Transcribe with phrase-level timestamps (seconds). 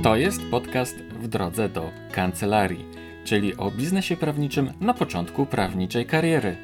[0.00, 2.84] To jest podcast w drodze do kancelarii,
[3.24, 6.56] czyli o biznesie prawniczym na początku prawniczej kariery.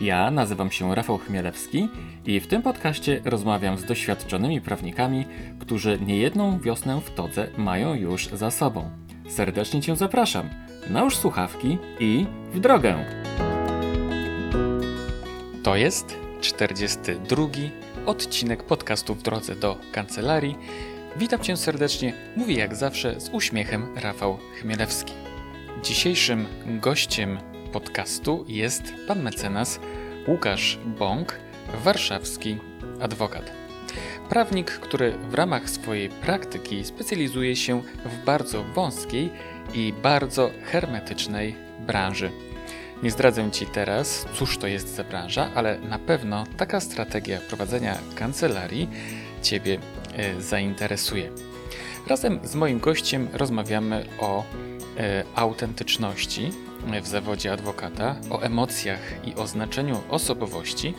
[0.00, 1.88] Ja nazywam się Rafał Chmielewski
[2.26, 5.24] i w tym podcaście rozmawiam z doświadczonymi prawnikami,
[5.58, 8.90] którzy niejedną wiosnę w todze mają już za sobą.
[9.28, 10.48] Serdecznie Cię zapraszam.
[10.90, 13.04] Nałóż słuchawki i w drogę!
[15.62, 17.46] To jest 42
[18.06, 20.56] odcinek podcastu w drodze do kancelarii.
[21.18, 25.12] Witam Cię serdecznie, mówi jak zawsze z uśmiechem Rafał Chmielewski.
[25.82, 27.38] Dzisiejszym gościem
[27.72, 29.80] podcastu jest pan mecenas
[30.28, 31.38] Łukasz Bąk,
[31.84, 32.58] warszawski
[33.00, 33.52] adwokat.
[34.28, 39.30] Prawnik, który w ramach swojej praktyki specjalizuje się w bardzo wąskiej
[39.74, 41.54] i bardzo hermetycznej
[41.86, 42.30] branży.
[43.02, 47.98] Nie zdradzę Ci teraz, cóż to jest za branża, ale na pewno taka strategia prowadzenia
[48.14, 48.88] kancelarii
[49.42, 49.78] Ciebie
[50.38, 51.30] zainteresuje.
[52.06, 54.44] Razem z moim gościem rozmawiamy o
[54.98, 56.50] e, autentyczności
[57.02, 60.94] w zawodzie adwokata, o emocjach i o znaczeniu osobowości,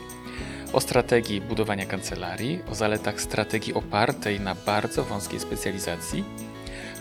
[0.74, 6.24] o strategii budowania kancelarii, o zaletach strategii opartej na bardzo wąskiej specjalizacji.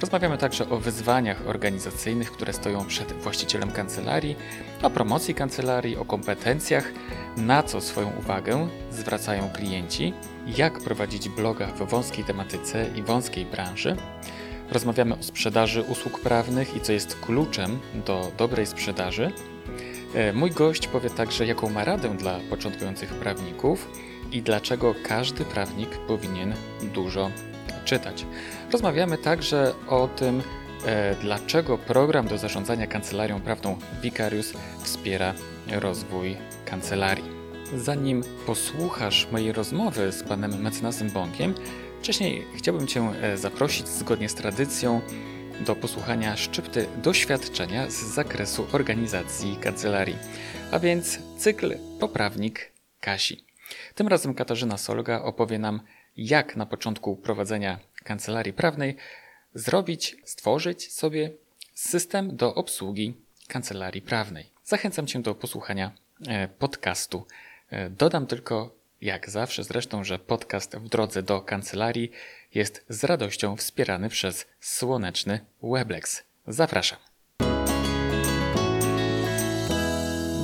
[0.00, 4.36] Rozmawiamy także o wyzwaniach organizacyjnych, które stoją przed właścicielem kancelarii,
[4.82, 6.92] o promocji kancelarii, o kompetencjach,
[7.36, 10.14] na co swoją uwagę zwracają klienci,
[10.56, 13.96] jak prowadzić bloga w wąskiej tematyce i wąskiej branży.
[14.70, 19.32] Rozmawiamy o sprzedaży usług prawnych i co jest kluczem do dobrej sprzedaży.
[20.14, 23.88] E, mój gość powie także, jaką ma radę dla początkujących prawników
[24.32, 26.54] i dlaczego każdy prawnik powinien
[26.94, 27.30] dużo
[27.84, 28.26] czytać.
[28.72, 30.42] Rozmawiamy także o tym,
[30.86, 34.52] e, dlaczego program do zarządzania kancelarią prawną Vicarius
[34.82, 35.34] wspiera
[35.70, 37.37] rozwój kancelarii.
[37.76, 41.54] Zanim posłuchasz mojej rozmowy z panem mecenasem Bąkiem,
[42.00, 45.00] wcześniej chciałbym Cię e, zaprosić zgodnie z tradycją
[45.66, 50.16] do posłuchania szczypty doświadczenia z zakresu organizacji kancelarii,
[50.72, 53.44] a więc cykl Poprawnik Kasi.
[53.94, 55.80] Tym razem Katarzyna Solga opowie nam,
[56.16, 58.96] jak na początku prowadzenia kancelarii prawnej
[59.54, 61.30] zrobić, stworzyć sobie
[61.74, 63.14] system do obsługi
[63.48, 64.50] kancelarii prawnej.
[64.64, 65.92] Zachęcam Cię do posłuchania
[66.28, 67.26] e, podcastu.
[67.70, 72.10] E, dodam tylko, jak zawsze zresztą, że podcast w drodze do kancelarii
[72.54, 76.24] jest z radością wspierany przez słoneczny Weblex.
[76.46, 76.98] Zapraszam.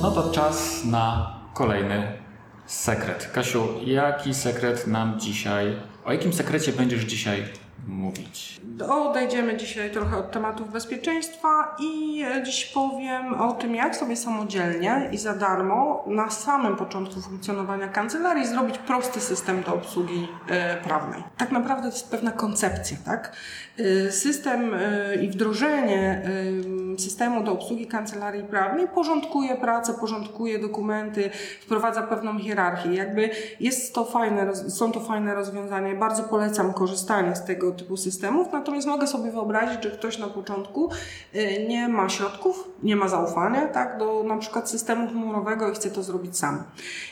[0.01, 2.17] No to czas na kolejny
[2.65, 3.31] sekret.
[3.33, 5.75] Kasiu, jaki sekret nam dzisiaj,
[6.05, 7.45] o jakim sekrecie będziesz dzisiaj
[7.87, 8.61] mówić?
[8.89, 15.17] Odejdziemy dzisiaj trochę od tematów bezpieczeństwa i dziś powiem o tym, jak sobie samodzielnie i
[15.17, 21.23] za darmo na samym początku funkcjonowania kancelarii zrobić prosty system do obsługi e, prawnej.
[21.37, 23.35] Tak naprawdę to jest pewna koncepcja, tak?
[23.77, 26.21] E, system e, i wdrożenie
[26.97, 31.29] systemu do obsługi kancelarii prawnej porządkuje pracę, porządkuje dokumenty,
[31.61, 32.93] wprowadza pewną hierarchię.
[32.93, 35.95] Jakby jest to fajne, są to fajne rozwiązania.
[35.95, 40.89] Bardzo polecam korzystanie z tego typu systemów, natomiast mogę sobie wyobrazić, że ktoś na początku
[41.35, 45.91] y, nie ma środków, nie ma zaufania tak, do na przykład systemu chmurowego i chce
[45.91, 46.63] to zrobić sam.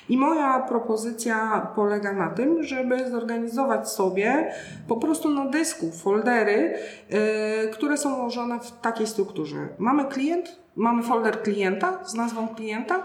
[0.09, 4.53] I moja propozycja polega na tym, żeby zorganizować sobie
[4.87, 6.77] po prostu na dysku foldery,
[7.09, 7.19] yy,
[7.73, 9.67] które są ułożone w takiej strukturze.
[9.77, 13.03] Mamy klient, mamy folder klienta z nazwą klienta,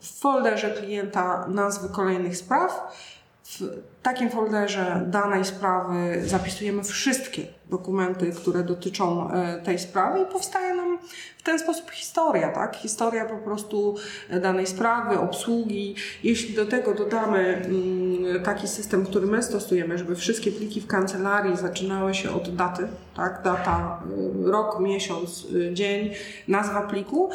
[0.00, 2.96] w folderze klienta nazwy kolejnych spraw,
[3.44, 3.62] w
[4.06, 10.98] takim folderze danej sprawy zapisujemy wszystkie dokumenty, które dotyczą e, tej sprawy i powstaje nam
[11.38, 12.76] w ten sposób historia, tak?
[12.76, 13.96] Historia po prostu
[14.42, 15.94] danej sprawy, obsługi.
[16.22, 21.56] Jeśli do tego dodamy mm, taki system, który my stosujemy, żeby wszystkie pliki w kancelarii
[21.56, 23.42] zaczynały się od daty, tak?
[23.44, 24.02] Data,
[24.44, 26.10] e, rok, miesiąc, e, dzień,
[26.48, 27.30] nazwa pliku,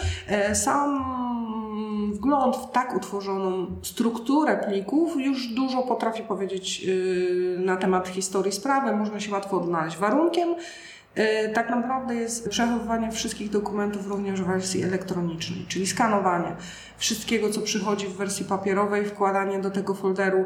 [0.54, 1.31] sam
[2.14, 8.96] wgląd w tak utworzoną strukturę plików już dużo potrafi powiedzieć yy, na temat historii sprawy.
[8.96, 9.98] Można się łatwo odnaleźć.
[9.98, 10.56] Warunkiem
[11.54, 16.56] tak naprawdę jest przechowywanie wszystkich dokumentów również w wersji elektronicznej, czyli skanowanie
[17.02, 20.46] wszystkiego, co przychodzi w wersji papierowej, wkładanie do tego folderu.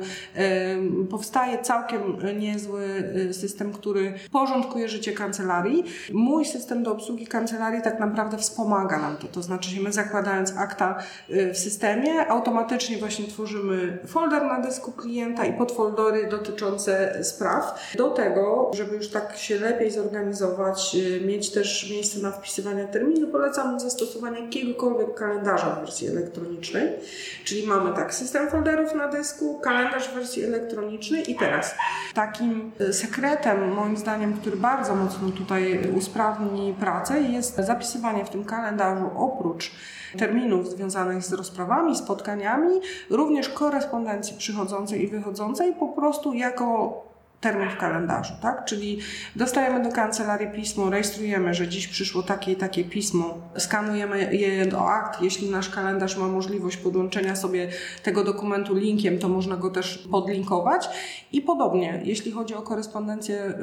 [1.09, 2.01] Powstaje całkiem
[2.39, 2.83] niezły
[3.29, 5.83] y, system, który porządkuje życie kancelarii.
[6.13, 9.27] Mój system do obsługi kancelarii tak naprawdę wspomaga nam to.
[9.27, 10.97] To znaczy, że my zakładając akta
[11.29, 17.94] w systemie, automatycznie właśnie tworzymy folder na dysku klienta i podfoldery dotyczące spraw.
[17.97, 20.55] Do tego, żeby już tak się lepiej zorganizować,
[20.96, 26.90] y, mieć też miejsce na wpisywanie terminu, polecam zastosowanie jakiegokolwiek kalendarza w wersji elektronicznej.
[27.44, 31.75] Czyli mamy tak, system folderów na dysku, kalendarz w wersji elektronicznej i teraz
[32.13, 38.46] takim y, sekretem, moim zdaniem, który bardzo mocno tutaj usprawni pracę, jest zapisywanie w tym
[38.46, 39.72] kalendarzu oprócz
[40.18, 47.05] terminów związanych z rozprawami, spotkaniami, również korespondencji przychodzącej i wychodzącej, po prostu jako
[47.41, 48.65] termin w kalendarzu, tak?
[48.65, 48.99] Czyli
[49.35, 54.89] dostajemy do kancelarii pismo, rejestrujemy, że dziś przyszło takie i takie pismo, skanujemy je do
[54.89, 55.21] akt.
[55.21, 57.69] Jeśli nasz kalendarz ma możliwość podłączenia sobie
[58.03, 60.89] tego dokumentu linkiem, to można go też podlinkować.
[61.31, 63.53] I podobnie, jeśli chodzi o korespondencję y,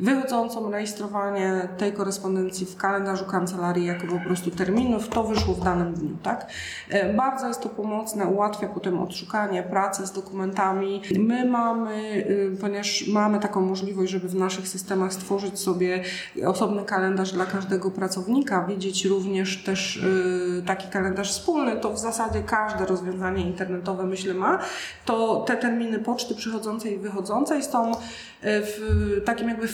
[0.00, 5.94] wychodzącą, rejestrowanie tej korespondencji w kalendarzu kancelarii jako po prostu terminów, to wyszło w danym
[5.94, 6.50] dniu, tak?
[6.94, 11.02] Y, bardzo jest to pomocne, ułatwia potem odszukanie, pracę z dokumentami.
[11.18, 12.56] My mamy, y,
[12.90, 16.04] ponieważ mamy taką możliwość, żeby w naszych systemach stworzyć sobie
[16.46, 22.42] osobny kalendarz dla każdego pracownika, widzieć również też y, taki kalendarz wspólny, to w zasadzie
[22.42, 24.58] każde rozwiązanie internetowe, myślę, ma,
[25.04, 27.94] to te terminy poczty przychodzącej i wychodzącej są y,
[28.42, 29.68] w takim jakby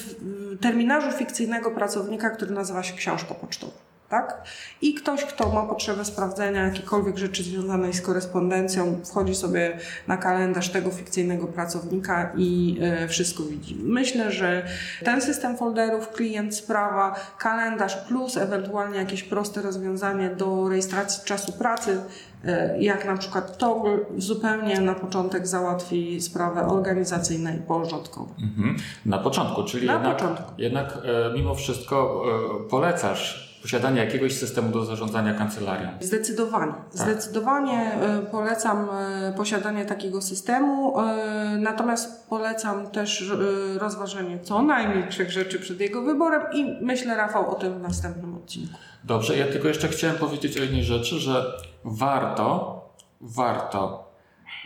[0.60, 4.42] terminarzu fikcyjnego pracownika, który nazywa się książka pocztowa tak?
[4.82, 10.68] I ktoś, kto ma potrzebę sprawdzenia jakichkolwiek rzeczy związanej z korespondencją, wchodzi sobie na kalendarz
[10.68, 13.76] tego fikcyjnego pracownika i y, wszystko widzi.
[13.82, 14.66] Myślę, że
[15.04, 22.00] ten system folderów, klient, sprawa, kalendarz plus ewentualnie jakieś proste rozwiązanie do rejestracji czasu pracy,
[22.44, 28.34] y, jak na przykład toggle, zupełnie na początek załatwi sprawę organizacyjne i porządkowe.
[28.42, 28.76] Mhm.
[29.06, 30.52] Na początku, czyli na jednak, początku.
[30.58, 32.24] jednak e, mimo wszystko
[32.64, 35.88] e, polecasz posiadanie jakiegoś systemu do zarządzania kancelarią.
[36.00, 36.72] Zdecydowanie.
[36.72, 36.92] Tak.
[36.92, 43.32] Zdecydowanie e, polecam e, posiadanie takiego systemu, e, natomiast polecam też
[43.78, 48.34] rozważenie co najmniej trzech rzeczy przed jego wyborem i myślę, Rafał, o tym w następnym
[48.34, 48.74] odcinku.
[49.04, 51.44] Dobrze, ja tylko jeszcze chciałem powiedzieć o jednej rzeczy, że
[51.84, 52.80] warto,
[53.20, 54.06] warto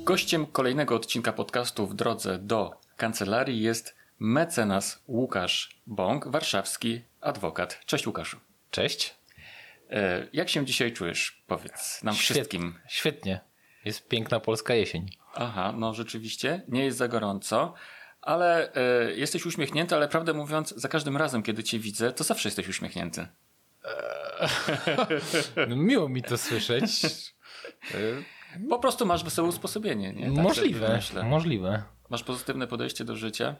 [0.03, 7.79] Gościem kolejnego odcinka podcastu w drodze do kancelarii jest mecenas Łukasz Bąk, warszawski adwokat.
[7.85, 8.37] Cześć Łukaszu.
[8.71, 9.24] Cześć.
[9.89, 11.43] E, jak się dzisiaj czujesz?
[11.47, 12.79] Powiedz nam Świet, wszystkim.
[12.87, 13.39] Świetnie.
[13.85, 15.09] Jest piękna polska jesień.
[15.33, 16.61] Aha, no rzeczywiście.
[16.67, 17.73] Nie jest za gorąco,
[18.21, 22.47] ale e, jesteś uśmiechnięty, ale prawdę mówiąc, za każdym razem, kiedy cię widzę, to zawsze
[22.49, 23.27] jesteś uśmiechnięty.
[23.83, 24.49] Eee,
[25.69, 27.01] no, miło mi to słyszeć.
[28.69, 30.25] Po prostu masz wesołe usposobienie, nie?
[30.25, 31.83] Tak możliwe, możliwe.
[32.09, 33.55] Masz pozytywne podejście do życia?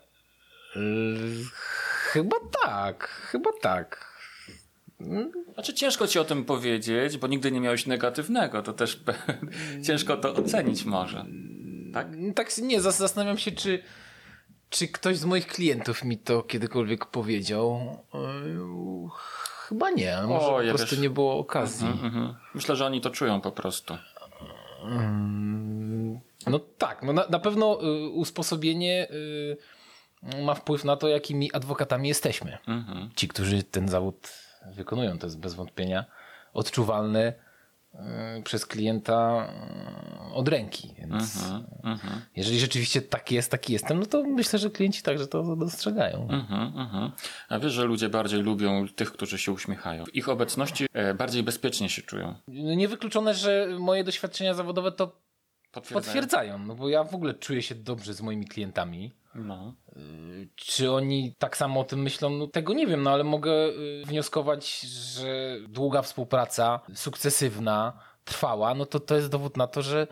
[2.11, 4.14] Chyba tak, chyba tak.
[5.53, 9.03] Znaczy ciężko ci o tym powiedzieć, bo nigdy nie miałeś negatywnego, to też
[9.87, 11.25] ciężko to ocenić może.
[11.93, 12.07] Tak?
[12.35, 13.83] Tak, nie, zastanawiam się, czy,
[14.69, 17.97] czy ktoś z moich klientów mi to kiedykolwiek powiedział.
[18.13, 19.09] Yy,
[19.67, 21.03] chyba nie, może o, ja po prostu wiesz...
[21.03, 21.87] nie było okazji.
[21.87, 22.33] Uh -huh.
[22.53, 23.97] Myślę, że oni to czują po prostu.
[26.47, 29.57] No tak, no na, na pewno y, usposobienie y,
[30.43, 32.57] ma wpływ na to, jakimi adwokatami jesteśmy.
[32.67, 33.09] Mhm.
[33.15, 36.05] Ci, którzy ten zawód wykonują, to jest bez wątpienia
[36.53, 37.33] odczuwalne
[38.39, 39.47] y, przez klienta
[40.31, 40.95] y, od ręki.
[40.97, 42.19] Więc uh -huh, uh -huh.
[42.35, 46.23] jeżeli rzeczywiście tak jest, taki jestem, no to myślę, że klienci także to dostrzegają.
[46.23, 47.11] Uh -huh, mhm.
[47.49, 50.05] A wiesz, że ludzie bardziej lubią tych, którzy się uśmiechają.
[50.05, 52.35] W ich obecności e, bardziej bezpiecznie się czują.
[52.47, 55.07] Niewykluczone, że moje doświadczenia zawodowe to
[55.71, 56.03] potwierdzają.
[56.03, 59.15] potwierdzają, no bo ja w ogóle czuję się dobrze z moimi klientami.
[59.35, 59.73] No.
[60.55, 62.29] Czy oni tak samo o tym myślą?
[62.29, 68.85] No, tego nie wiem, no ale mogę y, wnioskować, że długa współpraca, sukcesywna, trwała, no
[68.85, 70.07] to to jest dowód na to, że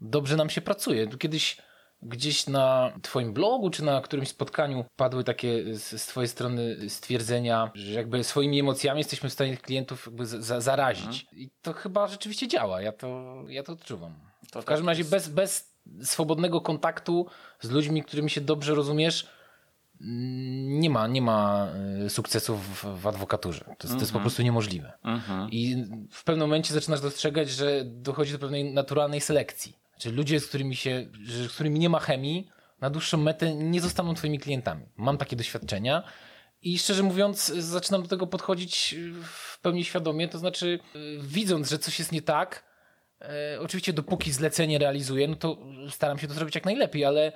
[0.00, 1.06] dobrze nam się pracuje.
[1.06, 1.56] Kiedyś
[2.02, 7.70] gdzieś na twoim blogu czy na którymś spotkaniu padły takie z, z twojej strony stwierdzenia,
[7.74, 11.22] że jakby swoimi emocjami jesteśmy w stanie klientów jakby za, zarazić.
[11.22, 11.38] Mhm.
[11.38, 12.82] I to chyba rzeczywiście działa.
[12.82, 14.14] Ja to, ja to odczuwam.
[14.50, 15.71] To w każdym tak razie bez, bez
[16.02, 17.26] swobodnego kontaktu
[17.60, 19.28] z ludźmi, którymi się dobrze rozumiesz,
[20.00, 21.68] nie ma, nie ma
[22.04, 23.60] e, sukcesów w, adwokaturze.
[23.60, 24.22] To jest, to jest po mhm.
[24.22, 24.92] prostu niemożliwe.
[25.04, 25.50] Mhm.
[25.50, 29.76] I w pewnym momencie zaczynasz dostrzegać, że dochodzi do pewnej naturalnej selekcji.
[29.98, 31.06] Czyli ludzie, z którymi, się,
[31.46, 32.48] z którymi nie ma chemii,
[32.80, 34.86] na dłuższą metę nie zostaną twoimi klientami.
[34.96, 36.02] Mam takie doświadczenia
[36.62, 41.78] i szczerze mówiąc, zaczynam do tego podchodzić w pełni świadomie, to znaczy, e, widząc, że
[41.78, 42.64] coś jest nie tak,
[43.60, 45.58] oczywiście dopóki zlecenie realizuję, no to
[45.90, 47.32] staram się to zrobić jak najlepiej, ale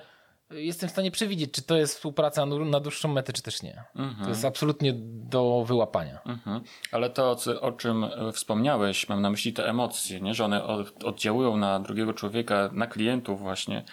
[0.51, 3.83] jestem w stanie przewidzieć, czy to jest współpraca na dłuższą metę, czy też nie.
[3.95, 4.23] Mhm.
[4.23, 6.19] To jest absolutnie do wyłapania.
[6.25, 6.61] Mhm.
[6.91, 10.33] Ale to, o czym wspomniałeś, mam na myśli te emocje, nie?
[10.33, 10.63] że one
[11.05, 13.83] oddziałują na drugiego człowieka, na klientów właśnie.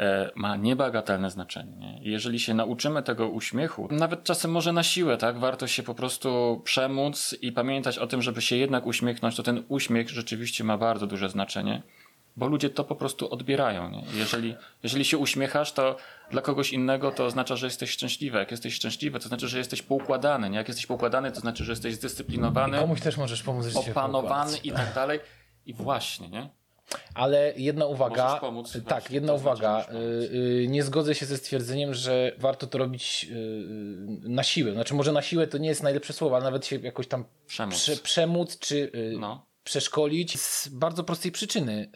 [0.00, 1.98] E, ma niebagatelne znaczenie.
[2.02, 5.38] Jeżeli się nauczymy tego uśmiechu, nawet czasem może na siłę, tak?
[5.38, 9.64] Warto się po prostu przemóc i pamiętać o tym, żeby się jednak uśmiechnąć, to ten
[9.68, 11.82] uśmiech rzeczywiście ma bardzo duże znaczenie
[12.36, 13.90] bo ludzie to po prostu odbierają.
[13.90, 14.04] Nie?
[14.14, 15.96] Jeżeli, jeżeli się uśmiechasz, to
[16.30, 18.38] dla kogoś innego to oznacza, że jesteś szczęśliwy.
[18.38, 20.50] Jak jesteś szczęśliwy, to znaczy, że jesteś poukładany.
[20.50, 20.56] Nie?
[20.56, 22.76] Jak jesteś poukładany, to znaczy, że jesteś zdyscyplinowany.
[22.76, 25.20] I komuś też możesz pomóc, opanowany i tak dalej.
[25.66, 26.59] I właśnie, nie?
[27.14, 29.86] Ale jedna uwaga, pomóc, tak, jedna uwaga.
[29.92, 34.72] Y, y, nie zgodzę się ze stwierdzeniem, że warto to robić y, na siłę.
[34.72, 37.74] Znaczy, może na siłę to nie jest najlepsze słowo, ale nawet się jakoś tam przemóc,
[37.74, 39.46] prze, przemóc czy no.
[39.64, 41.90] przeszkolić z bardzo prostej przyczyny.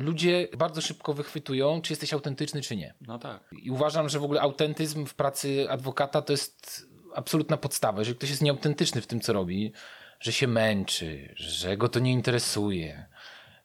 [0.00, 2.94] Ludzie bardzo szybko wychwytują, czy jesteś autentyczny, czy nie.
[3.00, 3.50] No tak.
[3.62, 7.98] I uważam, że w ogóle autentyzm w pracy adwokata to jest absolutna podstawa.
[7.98, 9.72] Jeżeli ktoś jest nieautentyczny w tym, co robi,
[10.20, 13.06] że się męczy, że go to nie interesuje,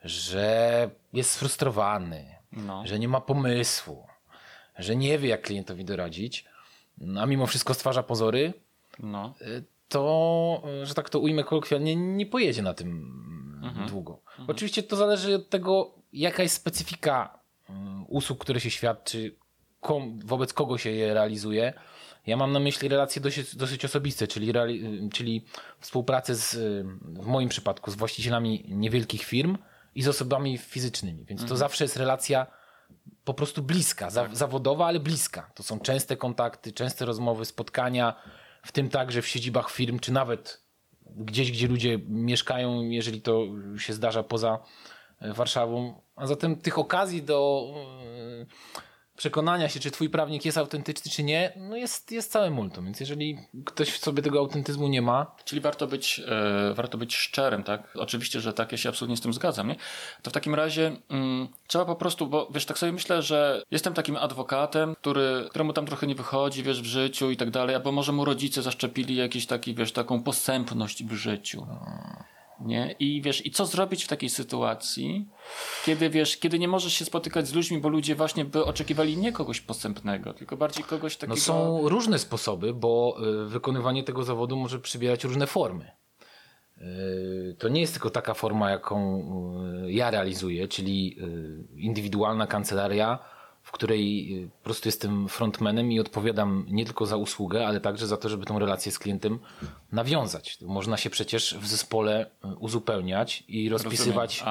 [0.03, 2.87] że jest sfrustrowany, no.
[2.87, 4.07] że nie ma pomysłu,
[4.77, 6.45] że nie wie, jak klientowi doradzić,
[7.19, 8.53] a mimo wszystko stwarza pozory,
[8.99, 9.33] no.
[9.41, 12.89] Y, to, że tak to ujmę kolokwialnie, nie pojedzie na tym
[13.63, 13.87] mhm.
[13.87, 14.19] długo.
[14.29, 14.49] Mhm.
[14.49, 17.39] Oczywiście to zależy od tego, jaka jest specyfika
[17.69, 19.35] mm, usług, które się świadczy,
[19.81, 21.73] kom, wobec kogo się je realizuje.
[22.27, 24.53] Ja mam na myśli relacje dosyć, dosyć osobiste, czyli,
[25.13, 25.45] czyli
[25.79, 26.55] współpracę z,
[27.03, 29.57] w moim przypadku z właścicielami niewielkich firm,
[29.99, 31.25] i z osobami fizycznymi.
[31.25, 31.49] Więc mhm.
[31.49, 32.47] to zawsze jest relacja
[33.23, 35.51] po prostu bliska, za, zawodowa, ale bliska.
[35.55, 38.15] To są częste kontakty, częste rozmowy, spotkania,
[38.65, 40.63] w tym także w siedzibach firm, czy nawet
[41.05, 43.45] gdzieś, gdzie ludzie mieszkają, jeżeli to
[43.77, 44.59] się zdarza poza
[45.19, 46.01] e, Warszawą.
[46.15, 47.67] A zatem tych okazji do
[49.19, 52.85] przekonania się, czy twój prawnik jest autentyczny, czy nie, no jest, jest całe multum.
[52.85, 55.35] Więc jeżeli ktoś w sobie tego autentyzmu nie ma.
[55.45, 57.93] Czyli warto być, e, warto być szczerym, tak?
[57.95, 59.75] Oczywiście, że tak, ja się absolutnie z tym zgadzam, nie?
[60.21, 63.93] To w takim razie mm, trzeba po prostu, bo wiesz, tak sobie myślę, że jestem
[63.93, 67.91] takim adwokatem, który, któremu tam trochę nie wychodzi, wiesz, w życiu i tak dalej, albo
[67.91, 71.67] może mu rodzice zaszczepili jakiś taki, wiesz, taką posępność w życiu.
[72.61, 72.95] Nie?
[72.99, 75.29] I wiesz, i co zrobić w takiej sytuacji,
[75.85, 79.31] kiedy wiesz, kiedy nie możesz się spotykać z ludźmi, bo ludzie właśnie by oczekiwali nie
[79.31, 81.35] kogoś postępnego, tylko bardziej kogoś takiego.
[81.35, 85.91] No są różne sposoby, bo y, wykonywanie tego zawodu może przybierać różne formy.
[86.77, 89.21] Y, to nie jest tylko taka forma, jaką
[89.85, 91.17] y, ja realizuję, czyli
[91.75, 93.19] indywidualna kancelaria,
[93.69, 98.07] w której y, po prostu jestem frontmanem i odpowiadam nie tylko za usługę, ale także
[98.07, 99.39] za to, żeby tą relację z klientem
[99.91, 100.57] nawiązać.
[100.61, 104.43] Można się przecież w zespole y, uzupełniać i rozpisywać.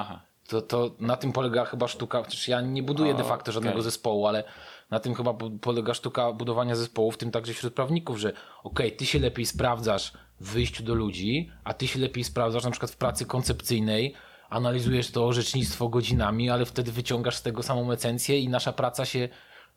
[0.48, 3.82] To, to na tym polega chyba sztuka, przecież ja nie buduję de facto żadnego okay.
[3.82, 4.44] zespołu, ale
[4.90, 8.90] na tym chyba polega sztuka budowania zespołu, w tym także wśród prawników, że okej, okay,
[8.90, 12.90] ty się lepiej sprawdzasz w wyjściu do ludzi, a ty się lepiej sprawdzasz na przykład
[12.90, 14.14] w pracy koncepcyjnej,
[14.50, 19.28] analizujesz to orzecznictwo godzinami, ale wtedy wyciągasz z tego samą esencję i nasza praca się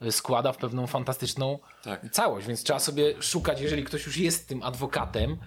[0.01, 2.09] e, składa w pewną fantastyczną tak.
[2.11, 2.47] całość.
[2.47, 5.37] Więc trzeba sobie szukać, jeżeli ktoś już jest tym adwokatem,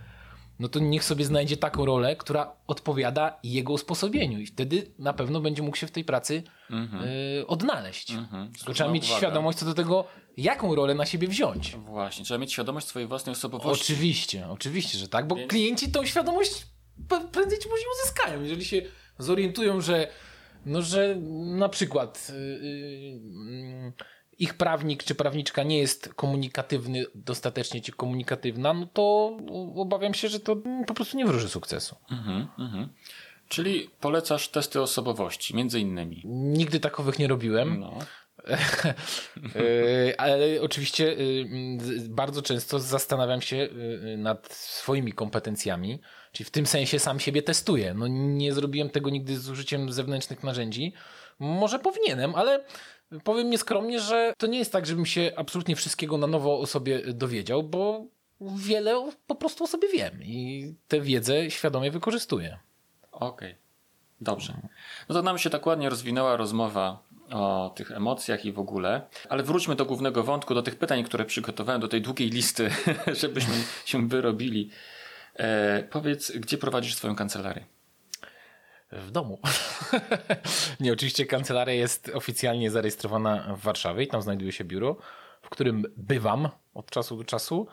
[0.58, 5.40] no to niech sobie znajdzie taką rolę, która odpowiada jego usposobieniu i wtedy na pewno
[5.40, 7.04] będzie mógł się w tej pracy mhm.
[7.04, 8.10] y, odnaleźć.
[8.10, 8.52] Mhm.
[8.52, 9.18] Tylko trzeba mieć uwaga.
[9.18, 10.04] świadomość co do tego,
[10.36, 11.76] jaką rolę na siebie wziąć.
[11.76, 13.92] Właśnie, trzeba mieć świadomość swojej własnej osobowości.
[13.92, 15.50] Oczywiście, oczywiście, że tak, bo Więc...
[15.50, 16.66] klienci tą świadomość
[17.08, 18.42] prędzej czy później uzyskają.
[18.42, 18.82] Jeżeli się
[19.18, 20.08] zorientują, że
[20.66, 21.16] no, że
[21.56, 23.92] na przykład yy, yy,
[24.38, 29.36] ich prawnik czy prawniczka nie jest komunikatywny, dostatecznie ci komunikatywna, no to
[29.76, 30.56] obawiam się, że to
[30.86, 31.96] po prostu nie wróży sukcesu.
[32.10, 32.88] Mhm, mhm.
[33.48, 36.22] Czyli polecasz testy osobowości, między innymi.
[36.24, 37.80] Nigdy takowych nie robiłem.
[37.80, 37.98] No.
[39.56, 41.46] E, ale oczywiście y,
[42.08, 46.00] bardzo często zastanawiam się y, nad swoimi kompetencjami,
[46.34, 47.94] czyli w tym sensie sam siebie testuję.
[47.94, 50.92] No nie zrobiłem tego nigdy z użyciem zewnętrznych narzędzi.
[51.38, 52.64] Może powinienem, ale
[53.24, 57.12] powiem nieskromnie, że to nie jest tak, żebym się absolutnie wszystkiego na nowo o sobie
[57.12, 58.04] dowiedział, bo
[58.40, 62.58] wiele po prostu o sobie wiem i tę wiedzę świadomie wykorzystuję.
[63.12, 63.54] Okej, okay.
[64.20, 64.54] dobrze.
[65.08, 69.06] No to nam się tak ładnie rozwinęła rozmowa o tych emocjach i w ogóle.
[69.28, 72.70] Ale wróćmy do głównego wątku, do tych pytań, które przygotowałem, do tej długiej listy,
[73.22, 74.70] żebyśmy się wyrobili.
[75.38, 77.64] E, powiedz, gdzie prowadzisz swoją kancelarię?
[78.92, 79.38] W domu.
[80.80, 84.96] Nie, oczywiście kancelaria jest oficjalnie zarejestrowana w Warszawie i tam znajduje się biuro,
[85.42, 87.66] w którym bywam od czasu do czasu.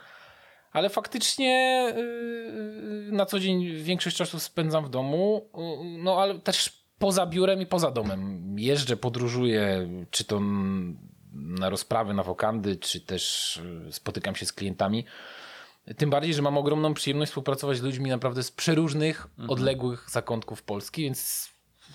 [0.72, 6.82] Ale faktycznie yy, na co dzień większość czasu spędzam w domu, yy, no ale też
[7.00, 8.56] poza biurem i poza domem.
[8.60, 10.39] Jeżdżę, podróżuję, czy to
[11.34, 15.06] na rozprawy, na wokandy, czy też y, spotykam się z klientami.
[15.97, 19.50] Tym bardziej, że mam ogromną przyjemność współpracować z ludźmi naprawdę z przeróżnych, mhm.
[19.50, 21.50] odległych zakątków Polski, więc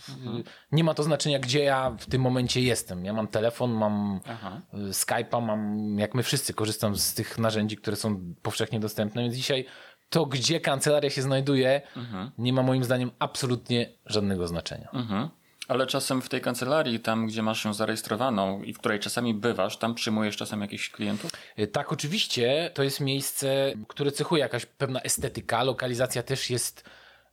[0.09, 0.43] mhm.
[0.73, 3.05] nie ma to znaczenia, gdzie ja w tym momencie jestem.
[3.05, 4.61] Ja mam telefon, mam Aha.
[4.75, 9.35] Y, Skype'a, mam, jak my wszyscy, korzystam z tych narzędzi, które są powszechnie dostępne, więc
[9.35, 9.67] dzisiaj
[10.09, 12.31] to, gdzie kancelaria się znajduje, mhm.
[12.39, 14.89] nie ma moim zdaniem absolutnie żadnego znaczenia.
[14.93, 15.29] Mhm.
[15.69, 19.77] Ale czasem w tej kancelarii, tam gdzie masz ją zarejestrowaną i w której czasami bywasz,
[19.77, 21.31] tam przyjmujesz czasem jakichś klientów?
[21.59, 22.71] Y, tak, oczywiście.
[22.75, 25.63] To jest miejsce, które cechuje jakaś pewna estetyka.
[25.63, 26.85] Lokalizacja też jest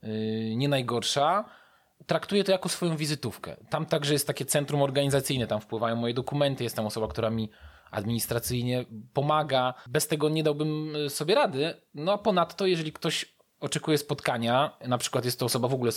[0.04, 1.46] yy, nie najgorsza.
[2.06, 3.56] Traktuję to jako swoją wizytówkę.
[3.70, 7.50] Tam także jest takie centrum organizacyjne, tam wpływają moje dokumenty, jest tam osoba, która mi
[7.92, 9.74] administracyjnie pomaga.
[9.88, 11.74] Bez tego nie dałbym e, sobie rady.
[11.94, 15.92] No a ponadto, jeżeli ktoś oczekuje spotkania, na przykład jest to osoba w ogóle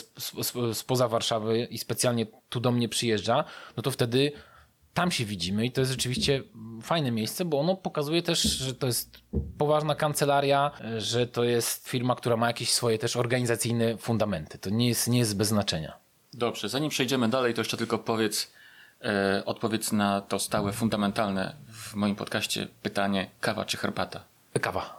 [0.73, 3.45] spoza Warszawy i specjalnie tu do mnie przyjeżdża,
[3.77, 4.33] no to wtedy
[4.95, 6.43] tam się widzimy i to jest rzeczywiście
[6.83, 9.19] fajne miejsce, bo ono pokazuje też, że to jest
[9.59, 14.59] poważna kancelaria, że to jest firma, która ma jakieś swoje też organizacyjne fundamenty.
[14.59, 15.97] To nie jest, nie jest bez znaczenia.
[16.33, 18.53] Dobrze, zanim przejdziemy dalej, to jeszcze tylko powiedz,
[19.05, 24.25] e, odpowiedz na to stałe, fundamentalne w moim podcaście pytanie: kawa czy herbata?
[24.61, 24.96] Kawa.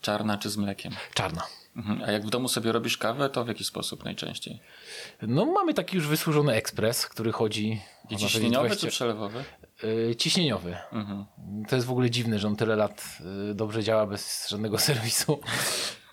[0.00, 0.92] Czarna czy z mlekiem?
[1.14, 1.42] Czarna.
[1.76, 2.02] Mhm.
[2.06, 4.60] A jak w domu sobie robisz kawę, to w jaki sposób najczęściej?
[5.22, 7.80] No mamy taki już wysłużony ekspres, który chodzi...
[8.10, 8.86] I ciśnieniowy 20...
[8.86, 9.44] czy przelewowy?
[9.82, 10.76] Yy, ciśnieniowy.
[10.92, 11.26] Mhm.
[11.68, 15.40] To jest w ogóle dziwne, że on tyle lat yy, dobrze działa bez żadnego serwisu,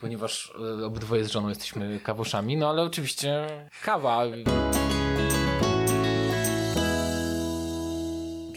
[0.02, 3.48] ponieważ yy, obydwoje z żoną jesteśmy kawoszami, no ale oczywiście
[3.84, 4.24] kawa...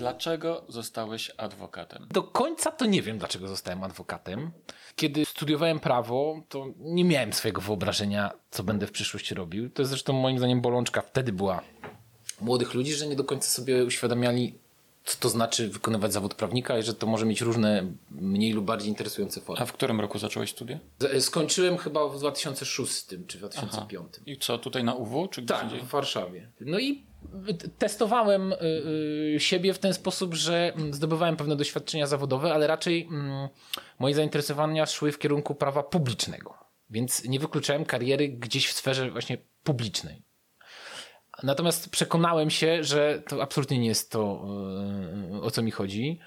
[0.00, 2.06] Dlaczego zostałeś adwokatem?
[2.10, 4.50] Do końca to nie wiem, dlaczego zostałem adwokatem.
[4.96, 9.70] Kiedy studiowałem prawo, to nie miałem swojego wyobrażenia, co będę w przyszłości robił.
[9.70, 11.62] To jest zresztą moim zdaniem bolączka wtedy była
[12.40, 14.58] młodych ludzi, że nie do końca sobie uświadamiali,
[15.04, 18.88] co to znaczy wykonywać zawód prawnika i że to może mieć różne mniej lub bardziej
[18.88, 19.62] interesujące formy.
[19.62, 20.78] A w którym roku zacząłeś studia?
[21.20, 24.08] Skończyłem chyba w 2006 czy 2005.
[24.12, 24.22] Aha.
[24.26, 25.28] I co, tutaj na UW?
[25.28, 26.52] Czy gdzie tak, w Warszawie.
[26.60, 27.06] No i
[27.78, 28.56] testowałem y,
[29.36, 33.48] y, siebie w ten sposób, że mm, zdobywałem pewne doświadczenia zawodowe, ale raczej mm,
[33.98, 36.54] moje zainteresowania szły w kierunku prawa publicznego.
[36.90, 40.22] Więc nie wykluczałem kariery gdzieś w sferze właśnie publicznej.
[41.42, 44.46] Natomiast przekonałem się, że to absolutnie nie jest to,
[45.36, 46.20] y, o co mi chodzi.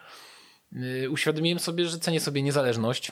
[1.09, 3.11] Uświadomiłem sobie, że cenię sobie niezależność,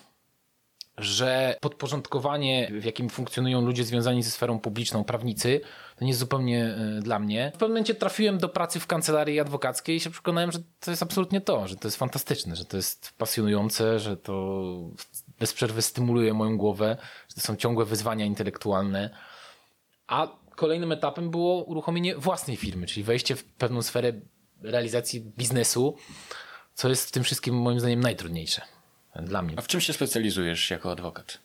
[0.98, 5.62] że podporządkowanie, w jakim funkcjonują ludzie związani ze sferą publiczną, prawnicy,
[5.96, 7.50] to nie jest zupełnie e, dla mnie.
[7.50, 11.04] W pewnym momencie trafiłem do pracy w kancelarii adwokackiej i się przekonałem, że to jest
[11.04, 14.64] absolutnie to, że to jest fantastyczne, że to jest pasjonujące, że to
[15.40, 16.98] bez przerwy stymuluje moją głowę,
[17.30, 19.10] że to są ciągłe wyzwania intelektualne.
[20.08, 24.14] A kolejnym etapem było uruchomienie własnej firmy, czyli wejście w pewną sferę
[24.62, 25.98] realizacji biznesu,
[26.74, 28.62] co jest w tym wszystkim moim zdaniem najtrudniejsze
[29.16, 29.54] dla mnie.
[29.58, 31.40] A w czym się specjalizujesz jako adwokat?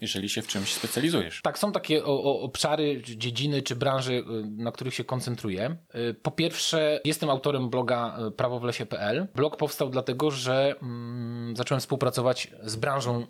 [0.00, 1.42] jeżeli się w czymś specjalizujesz.
[1.42, 4.24] Tak, są takie o, o, obszary, dziedziny czy branże, y,
[4.56, 5.76] na których się koncentruję.
[5.94, 9.26] Y, po pierwsze, jestem autorem bloga y, prawowlesie.pl.
[9.34, 13.26] Blog powstał dlatego, że mm, zacząłem współpracować z branżą mm,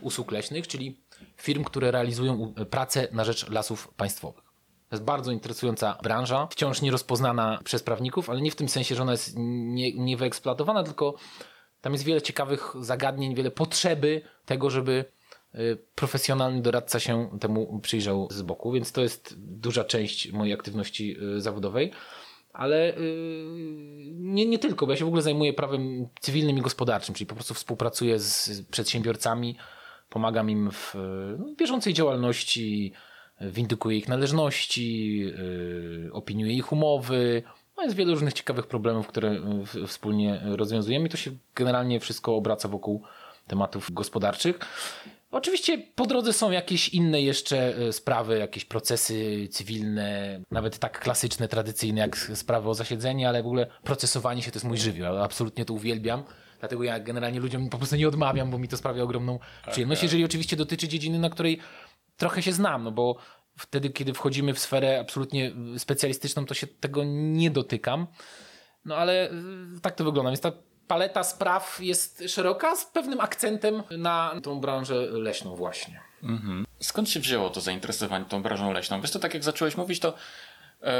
[0.00, 1.00] usług leśnych, czyli
[1.36, 4.49] firm, które realizują pracę na rzecz lasów państwowych.
[4.90, 9.02] To jest bardzo interesująca branża, wciąż nierozpoznana przez prawników, ale nie w tym sensie, że
[9.02, 11.14] ona jest nie, niewyeksploatowana, tylko
[11.80, 15.04] tam jest wiele ciekawych zagadnień, wiele potrzeby tego, żeby
[15.54, 21.16] Y, profesjonalny doradca się temu przyjrzał z boku, więc to jest duża część mojej aktywności
[21.36, 21.92] y, zawodowej.
[22.52, 23.00] Ale y,
[24.14, 27.34] nie, nie tylko, bo ja się w ogóle zajmuję prawem cywilnym i gospodarczym, czyli po
[27.34, 29.56] prostu współpracuję z przedsiębiorcami,
[30.08, 30.94] pomagam im w
[31.38, 32.92] no, bieżącej działalności,
[33.40, 35.24] windykuję ich należności,
[36.12, 37.42] opiniuję ich umowy.
[37.76, 39.40] No jest wiele różnych ciekawych problemów, które
[39.86, 43.02] wspólnie rozwiązujemy i to się generalnie wszystko obraca wokół
[43.46, 44.58] tematów gospodarczych.
[45.30, 51.48] Oczywiście po drodze są jakieś inne jeszcze e, sprawy, jakieś procesy cywilne, nawet tak klasyczne,
[51.48, 55.18] tradycyjne jak sprawy o zasiedzenie, ale w ogóle procesowanie się to jest mój żywioł.
[55.18, 56.22] Absolutnie to uwielbiam.
[56.60, 59.38] Dlatego ja generalnie ludziom po prostu nie odmawiam, bo mi to sprawia ogromną
[59.70, 60.02] przyjemność.
[60.02, 61.58] Jeżeli oczywiście dotyczy dziedziny, na której
[62.20, 63.16] trochę się znam, no bo
[63.58, 68.06] wtedy, kiedy wchodzimy w sferę absolutnie specjalistyczną, to się tego nie dotykam.
[68.84, 69.32] No ale e,
[69.82, 70.30] tak to wygląda.
[70.30, 70.52] Więc ta
[70.86, 76.00] paleta spraw jest szeroka, z pewnym akcentem na tą branżę leśną właśnie.
[76.22, 76.66] Mhm.
[76.80, 79.00] Skąd się wzięło to zainteresowanie tą branżą leśną?
[79.00, 80.14] Wiesz, to tak jak zacząłeś mówić, to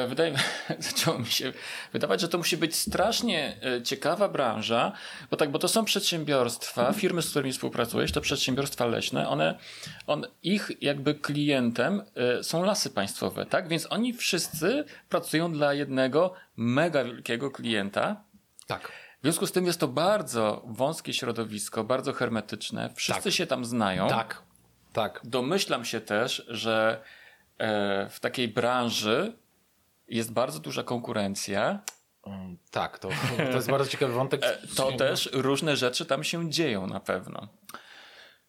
[0.08, 0.34] wydaje,
[0.78, 1.52] zaczęło mi się
[1.92, 4.92] wydawać, że to musi być strasznie e, ciekawa branża,
[5.30, 9.58] bo tak, bo to są przedsiębiorstwa, firmy, z którymi współpracujesz, to przedsiębiorstwa leśne, one,
[10.06, 13.68] on, ich jakby klientem e, są lasy państwowe, tak?
[13.68, 18.24] Więc oni wszyscy pracują dla jednego mega wielkiego klienta.
[18.66, 18.92] Tak.
[19.18, 22.90] W związku z tym jest to bardzo wąskie środowisko, bardzo hermetyczne.
[22.94, 23.32] Wszyscy tak.
[23.32, 24.08] się tam znają.
[24.08, 24.42] Tak,
[24.92, 25.20] tak.
[25.24, 27.02] Domyślam się też, że
[27.58, 29.32] e, w takiej branży
[30.10, 31.80] jest bardzo duża konkurencja.
[32.26, 34.42] Mm, tak, to, to jest bardzo ciekawy wątek.
[34.46, 37.48] E, to też różne rzeczy tam się dzieją na pewno.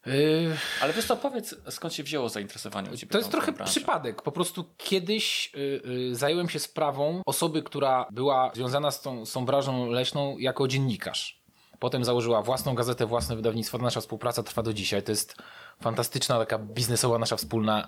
[0.05, 0.57] Yy...
[0.81, 3.71] Ale wiesz co, powiedz, skąd się wzięło zainteresowanie u Ciebie To jest trochę branżą?
[3.71, 4.21] przypadek.
[4.21, 9.31] Po prostu kiedyś yy, yy, zająłem się sprawą osoby, która była związana z tą, z
[9.31, 11.41] tą branżą leśną jako dziennikarz.
[11.79, 13.77] Potem założyła własną gazetę, własne wydawnictwo.
[13.77, 15.03] Nasza współpraca trwa do dzisiaj.
[15.03, 15.35] To jest
[15.81, 17.87] fantastyczna, taka biznesowa nasza wspólna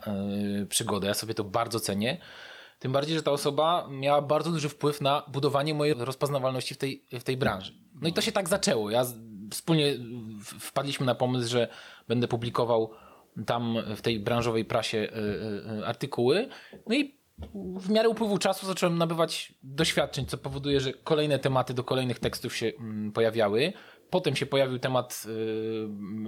[0.57, 1.07] yy, przygoda.
[1.07, 2.17] Ja sobie to bardzo cenię.
[2.83, 7.05] Tym bardziej, że ta osoba miała bardzo duży wpływ na budowanie mojej rozpoznawalności w tej,
[7.11, 7.73] w tej branży.
[8.01, 8.91] No i to się tak zaczęło.
[8.91, 9.05] Ja
[9.51, 9.93] wspólnie
[10.59, 11.67] wpadliśmy na pomysł, że
[12.07, 12.91] będę publikował
[13.45, 16.47] tam w tej branżowej prasie e, e, e, artykuły.
[16.87, 17.15] No i
[17.75, 22.55] w miarę upływu czasu zacząłem nabywać doświadczeń, co powoduje, że kolejne tematy do kolejnych tekstów
[22.55, 23.73] się mm, pojawiały.
[24.09, 25.23] Potem się pojawił temat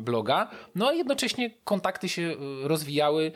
[0.02, 3.32] bloga, no a jednocześnie kontakty się rozwijały.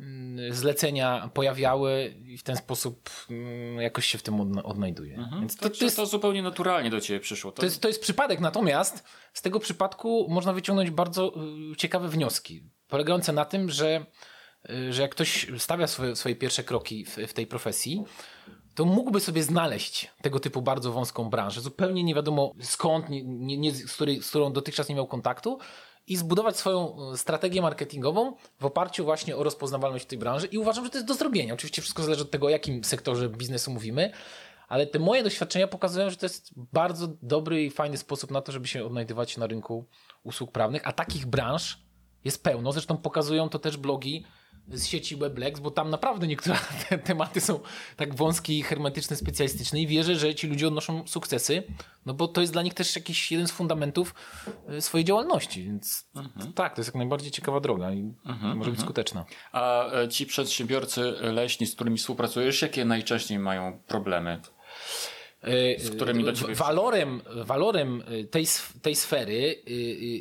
[0.00, 5.16] Mm, zlecenia pojawiały i w ten sposób mm, jakoś się w tym odnajduje.
[5.16, 5.40] Mhm.
[5.40, 7.52] Więc to, to, jest, to zupełnie naturalnie do ciebie przyszło.
[7.52, 7.60] To...
[7.60, 11.34] To, jest, to jest przypadek, natomiast z tego przypadku można wyciągnąć bardzo
[11.72, 14.06] y, ciekawe wnioski, polegające na tym, że,
[14.70, 18.04] y, że jak ktoś stawia swoje, swoje pierwsze kroki w, w tej profesji,
[18.74, 23.58] to mógłby sobie znaleźć tego typu bardzo wąską branżę, zupełnie nie wiadomo skąd, nie, nie,
[23.58, 25.58] nie, z, której, z którą dotychczas nie miał kontaktu,
[26.08, 30.84] i zbudować swoją e, strategię marketingową w oparciu właśnie o rozpoznawalność tej branży i uważam,
[30.84, 31.54] że to jest do zrobienia.
[31.54, 34.12] Oczywiście wszystko zależy od tego, o jakim sektorze biznesu mówimy,
[34.68, 38.52] ale te moje doświadczenia pokazują, że to jest bardzo dobry i fajny sposób na to,
[38.52, 39.84] żeby się odnajdywać na rynku
[40.22, 41.78] usług prawnych, a takich branż
[42.24, 42.72] jest pełno.
[42.72, 44.24] Zresztą pokazują to też blogi
[44.72, 47.60] z sieci WebLex, bo tam naprawdę niektóre te tematy są
[47.96, 51.62] tak wąskie i hermetyczne, specjalistyczne i wierzę, że ci ludzie odnoszą sukcesy,
[52.06, 54.14] no bo to jest dla nich też jakiś jeden z fundamentów
[54.68, 56.52] e, swojej działalności, więc mhm.
[56.52, 58.86] tak, to jest jak najbardziej ciekawa droga i mhm, może być mhm.
[58.86, 59.24] skuteczna.
[59.52, 64.40] A e, ci przedsiębiorcy leśni, z którymi współpracujesz, jakie najczęściej mają problemy?
[65.42, 68.46] E, z którymi do ciebie walorem, walorem tej,
[68.82, 69.62] tej sfery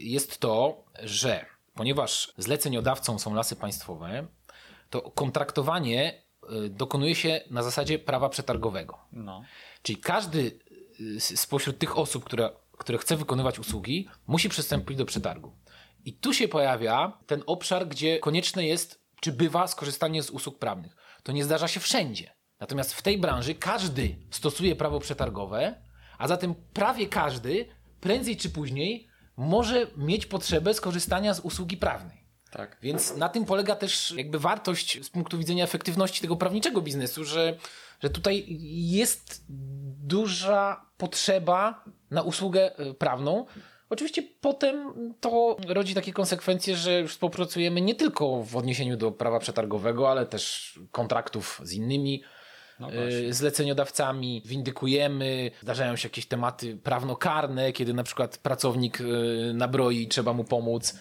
[0.02, 1.46] jest to, że
[1.78, 4.28] ponieważ zleceniodawcą są lasy państwowe,
[4.90, 6.24] to kontraktowanie
[6.66, 8.98] y, dokonuje się na zasadzie prawa przetargowego.
[9.12, 9.44] No.
[9.82, 10.60] Czyli każdy
[11.00, 15.56] y, spośród tych osób, które, które chce wykonywać usługi, musi przystąpić do przetargu.
[16.06, 20.96] I tu się pojawia ten obszar, gdzie konieczne jest, czy bywa skorzystanie z usług prawnych.
[21.24, 22.36] To nie zdarza się wszędzie.
[22.60, 25.82] Natomiast w tej branży każdy stosuje prawo przetargowe,
[26.18, 27.66] a zatem prawie każdy
[28.02, 32.17] prędzej czy później może mieć potrzebę skorzystania z usługi prawnej.
[32.52, 32.78] Tak.
[32.82, 37.58] Więc na tym polega też jakby wartość z punktu widzenia efektywności tego prawniczego biznesu, że,
[38.04, 39.46] że tutaj jest
[40.04, 43.46] duża potrzeba na usługę e, prawną,
[43.90, 49.40] Oczywiście potem to rodzi takie konsekwencje, że już współpracujemy nie tylko w odniesieniu do prawa
[49.40, 52.24] przetargowego, ale też kontraktów z innymi
[52.80, 59.06] no y, zleceniodawcami, windykujemy, zdarzają się jakieś tematy prawnokarne, kiedy na przykład pracownik y,
[59.54, 61.00] nabroi i trzeba mu pomóc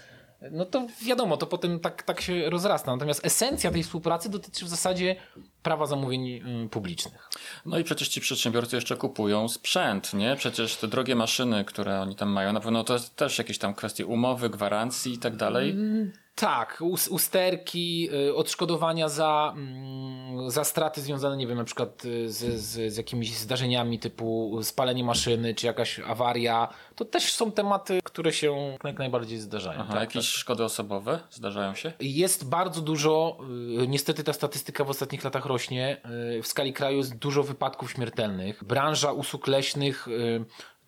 [0.52, 2.92] no to wiadomo, to potem tak, tak się rozrasta.
[2.92, 5.16] Natomiast esencja tej współpracy dotyczy w zasadzie
[5.62, 6.28] prawa zamówień
[6.64, 7.30] y, publicznych.
[7.66, 10.36] No i przecież ci przedsiębiorcy jeszcze kupują sprzęt, nie?
[10.36, 13.74] Przecież te drogie maszyny, które oni tam mają, na pewno to jest też jakieś tam
[13.74, 15.70] kwestie umowy, gwarancji i tak dalej.
[15.70, 22.30] Mm, tak, usterki, y, odszkodowania za, mm, za straty związane, nie wiem, na przykład y,
[22.30, 26.68] z, z, z jakimiś zdarzeniami typu spalenie maszyny, czy jakaś awaria.
[26.96, 29.80] To też są tematy, które się jak najbardziej zdarzają.
[29.80, 30.40] Aha, tak, jakieś tak.
[30.40, 31.92] szkody osobowe zdarzają się?
[32.00, 33.38] Jest bardzo dużo,
[33.82, 36.00] y, niestety ta statystyka w ostatnich latach rośnie.
[36.42, 38.64] W skali kraju jest dużo wypadków śmiertelnych.
[38.64, 40.08] Branża usług leśnych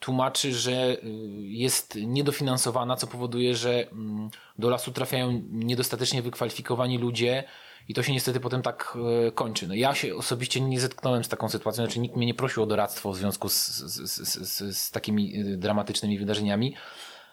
[0.01, 0.99] tłumaczy, że y,
[1.43, 7.45] jest niedofinansowana, co powoduje, że mm, do lasu trafiają niedostatecznie wykwalifikowani ludzie
[7.89, 9.69] i to się niestety potem tak y, kończy.
[9.69, 12.67] No ja się osobiście nie zetknąłem z taką sytuacją, znaczy nikt mnie nie prosił o
[12.67, 16.75] doradztwo w związku z, z, z, z takimi y, dramatycznymi wydarzeniami,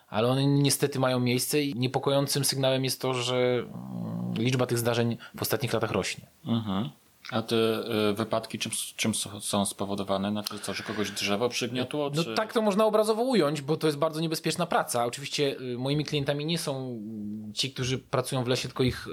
[0.08, 5.18] ale one niestety mają miejsce i niepokojącym sygnałem jest to, że mm, liczba tych zdarzeń
[5.36, 6.28] w ostatnich latach rośnie.
[6.46, 6.90] Mhm.
[7.32, 7.56] A te
[8.10, 10.32] y, wypadki czym, czym są spowodowane?
[10.32, 12.12] Znaczy co, że kogoś drzewo przygniotło?
[12.16, 15.06] No tak to można obrazowo ująć, bo to jest bardzo niebezpieczna praca.
[15.06, 17.02] Oczywiście y, moimi klientami nie są
[17.54, 19.08] ci, którzy pracują w lesie, tylko ich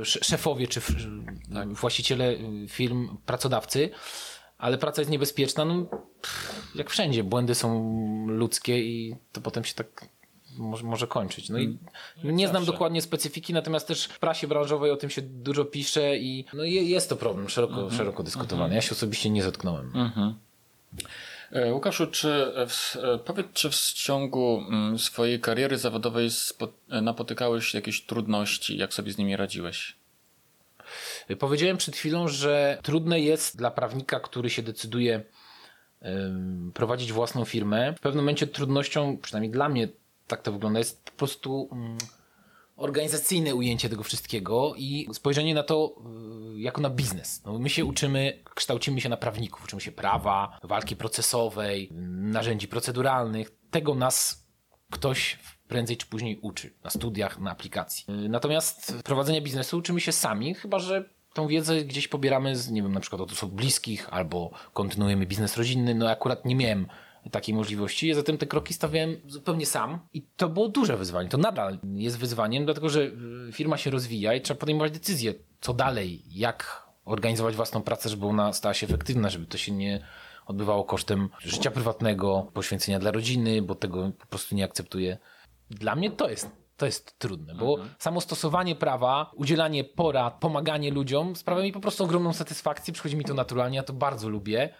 [0.00, 0.80] y, szefowie czy
[1.54, 1.72] tak.
[1.72, 2.36] właściciele
[2.68, 3.90] firm, pracodawcy.
[4.58, 5.86] Ale praca jest niebezpieczna, no,
[6.74, 7.24] jak wszędzie.
[7.24, 7.96] Błędy są
[8.28, 10.08] ludzkie i to potem się tak
[10.58, 11.48] może, może kończyć.
[11.48, 11.78] No i
[12.24, 12.36] mm.
[12.36, 16.44] nie znam dokładnie specyfiki, natomiast też w prasie branżowej o tym się dużo pisze i
[16.52, 17.96] no jest to problem szeroko, mhm.
[17.96, 18.64] szeroko dyskutowany.
[18.64, 18.76] Mhm.
[18.76, 19.92] Ja się osobiście nie zetknąłem.
[19.94, 20.34] Mhm.
[21.52, 26.28] E, Łukaszu, czy w, e, powiedz, czy w ciągu mm, swojej kariery zawodowej
[26.90, 28.76] e, napotykałeś jakieś trudności?
[28.76, 29.96] Jak sobie z nimi radziłeś?
[31.38, 35.24] Powiedziałem przed chwilą, że trudne jest dla prawnika, który się decyduje
[36.74, 37.92] prowadzić własną firmę.
[37.92, 39.88] W pewnym momencie trudnością, przynajmniej dla mnie,
[40.28, 40.78] tak to wygląda.
[40.78, 41.98] Jest po prostu mm,
[42.76, 45.94] organizacyjne ujęcie tego wszystkiego i spojrzenie na to
[46.54, 47.42] y, jako na biznes.
[47.44, 53.50] No, my się uczymy, kształcimy się na prawników, uczymy się prawa, walki procesowej, narzędzi proceduralnych.
[53.70, 54.46] Tego nas
[54.90, 55.38] ktoś
[55.68, 58.04] prędzej czy później uczy na studiach, na aplikacji.
[58.24, 62.82] Y, natomiast prowadzenia biznesu uczymy się sami, chyba że tą wiedzę gdzieś pobieramy z, nie
[62.82, 65.94] wiem, na przykład od osób bliskich albo kontynuujemy biznes rodzinny.
[65.94, 66.86] No akurat nie miałem
[67.30, 68.14] takiej możliwości.
[68.14, 71.28] Zatem te kroki stawiałem zupełnie sam i to było duże wyzwanie.
[71.28, 73.12] To nadal jest wyzwaniem, dlatego że y,
[73.52, 78.52] firma się rozwija i trzeba podejmować decyzje, co dalej, jak organizować własną pracę, żeby ona
[78.52, 80.04] stała się efektywna, żeby to się nie
[80.46, 85.18] odbywało kosztem życia prywatnego, poświęcenia dla rodziny, bo tego po prostu nie akceptuję.
[85.70, 87.94] Dla mnie to jest to jest trudne, bo mhm.
[87.98, 93.24] samo stosowanie prawa, udzielanie porad, pomaganie ludziom sprawia mi po prostu ogromną satysfakcję, przychodzi mi
[93.24, 94.74] to naturalnie, ja to bardzo lubię,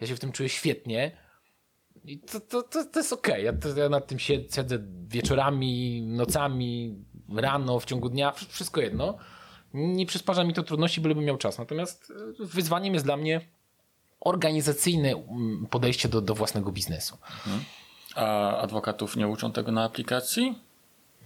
[0.00, 1.16] ja się w tym czuję świetnie
[2.04, 3.48] i to, to, to, to jest okej.
[3.48, 3.70] Okay.
[3.76, 4.78] Ja, ja nad tym siedzę
[5.08, 6.96] wieczorami, nocami,
[7.36, 9.18] rano, w ciągu dnia, wszystko jedno.
[9.74, 11.58] Nie przysparza mi to trudności, bylebym miał czas.
[11.58, 13.40] Natomiast e, wyzwaniem jest dla mnie
[14.20, 17.18] organizacyjne mm, podejście do, do własnego biznesu.
[17.24, 17.64] Mhm.
[18.14, 20.58] A adwokatów nie uczą tego na aplikacji?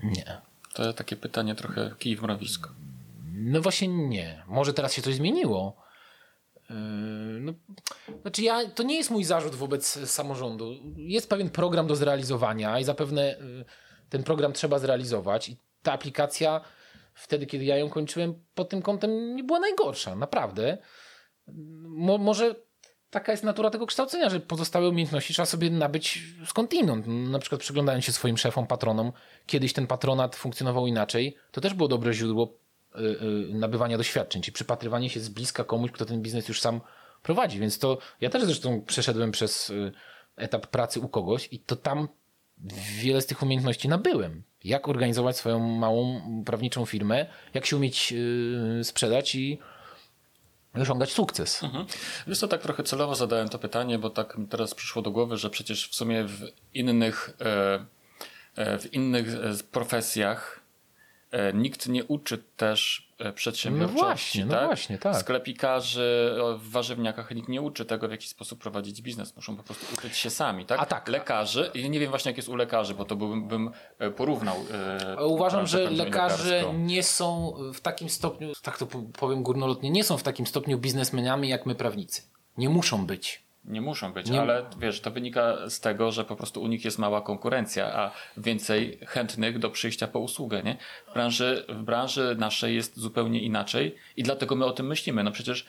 [0.03, 0.41] Nie.
[0.75, 2.71] To takie pytanie trochę kij w mrowisko.
[3.33, 4.43] No właśnie nie.
[4.47, 5.86] Może teraz się coś zmieniło
[7.41, 7.53] no,
[8.23, 10.75] znaczy ja, to nie jest mój zarzut wobec samorządu.
[10.97, 13.65] Jest pewien program do zrealizowania i zapewne yy,
[14.09, 16.61] ten program trzeba zrealizować i ta aplikacja
[17.15, 20.79] wtedy, kiedy ja ją kończyłem, pod tym kątem nie była najgorsza, naprawdę.
[21.83, 22.55] Mo, może
[23.11, 27.07] taka jest natura tego kształcenia, że pozostałe umiejętności trzeba sobie nabyć skądinąd.
[27.07, 29.13] Na przykład przyglądając się swoim szefom, patronom,
[29.47, 32.59] kiedyś ten patronat funkcjonował inaczej, to też było dobre źródło
[33.49, 36.81] nabywania doświadczeń, czy przypatrywanie się z bliska komuś, kto ten biznes już sam
[37.23, 37.61] prowadzi.
[37.61, 39.93] Więc to ja też zresztą przeszedłem przez y,
[40.37, 42.09] etap pracy u kogoś i to tam
[43.01, 44.43] wiele z tych umiejętności nabyłem.
[44.65, 48.15] Jak organizować swoją małą prawniczą firmę, jak się umieć
[48.83, 49.59] sprzedać i
[50.83, 51.63] osiągać sukces.
[51.63, 51.87] Mhm.
[52.27, 55.37] Wiesz co, tak trochę celowo zadałem to pytanie, bo tak mi teraz przyszło do głowy,
[55.37, 57.87] że przecież w sumie w innych, e,
[58.57, 60.66] e, w innych e, profesjach
[61.55, 63.99] nikt nie uczy też e, przedsiębiorczości.
[63.99, 64.61] No właśnie, no tak?
[64.61, 65.17] no właśnie, tak.
[65.17, 69.37] Sklepikarzy w warzywniakach nikt nie uczy tego, w jaki sposób prowadzić biznes.
[69.37, 70.81] Muszą po prostu uczyć się sami, tak?
[70.81, 71.09] A tak.
[71.09, 74.57] Lekarzy, i nie wiem właśnie jak jest u lekarzy, bo to bym, bym e, porównał.
[75.27, 78.87] Uważam, że lekarze nie są w takim stopniu, tak to
[79.19, 82.23] powiem górnolotnie, nie są w takim stopniu biznesmenami jak my prawnicy.
[82.57, 84.41] Nie muszą być Nie muszą być, nie...
[84.41, 88.11] ale wiesz, to wynika z tego, że po prostu u nich jest mała konkurencja, a
[88.37, 90.77] więcej chętnych do przyjścia po usługę, nie?
[91.11, 95.25] W branży, w branży naszej jest zupełnie inaczej i dlatego my o tym myślimy.
[95.25, 95.67] No przecież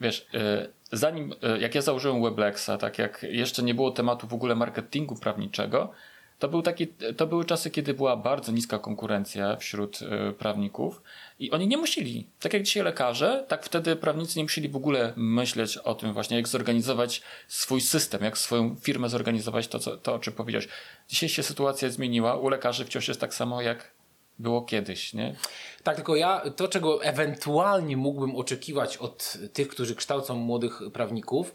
[0.00, 4.34] wiesz, e, zanim, e, jak ja założyłem Weblexa, tak jak jeszcze nie było tematu w
[4.34, 5.92] ogóle marketingu prawniczego,
[6.40, 11.02] to, był taki, to były czasy, kiedy była bardzo niska konkurencja wśród e, prawników
[11.38, 15.12] i oni nie musieli, tak jak dzisiaj lekarze, tak wtedy prawnicy nie musieli w ogóle
[15.16, 20.14] myśleć o tym właśnie, jak zorganizować swój system, jak swoją firmę zorganizować, to, co, to
[20.14, 20.68] o czym powiedziałeś.
[21.08, 23.90] Dzisiaj się sytuacja zmieniła, u lekarzy wciąż jest tak samo jak
[24.38, 25.36] było kiedyś, nie?
[25.82, 31.54] Tak, tylko ja to, czego ewentualnie mógłbym oczekiwać od tych, którzy kształcą młodych prawników,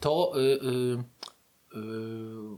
[0.00, 1.04] to yy, yy,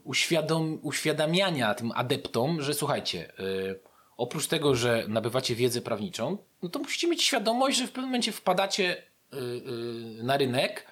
[0.04, 3.80] uświadom, uświadamiania tym adeptom, że słuchajcie, yy,
[4.16, 8.32] oprócz tego, że nabywacie wiedzę prawniczą, no to musicie mieć świadomość, że w pewnym momencie
[8.32, 10.86] wpadacie y, y, na rynek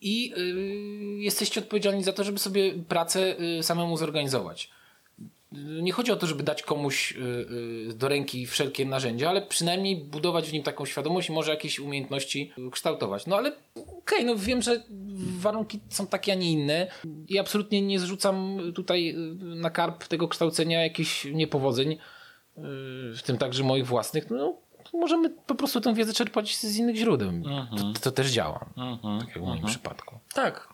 [0.00, 4.70] i y, jesteście odpowiedzialni za to, żeby sobie pracę samemu zorganizować
[5.82, 7.18] nie chodzi o to, żeby dać komuś y,
[7.90, 11.78] y, do ręki wszelkie narzędzia, ale przynajmniej budować w nim taką świadomość i może jakieś
[11.78, 13.26] umiejętności kształtować.
[13.26, 14.82] No ale okej, okay, no wiem, że
[15.38, 16.86] warunki są takie, a nie inne
[17.28, 21.98] i absolutnie nie zrzucam tutaj y, na karp tego kształcenia jakichś niepowodzeń,
[23.16, 24.30] w tym także moich własnych.
[24.30, 24.56] No,
[24.92, 27.30] możemy po prostu tę wiedzę czerpać z innych źródeł.
[27.30, 27.94] -huh.
[27.94, 29.20] to, to, też działa, -huh.
[29.20, 29.68] tak jak w moim mhm.
[29.68, 30.18] przypadku.
[30.34, 30.71] Tak,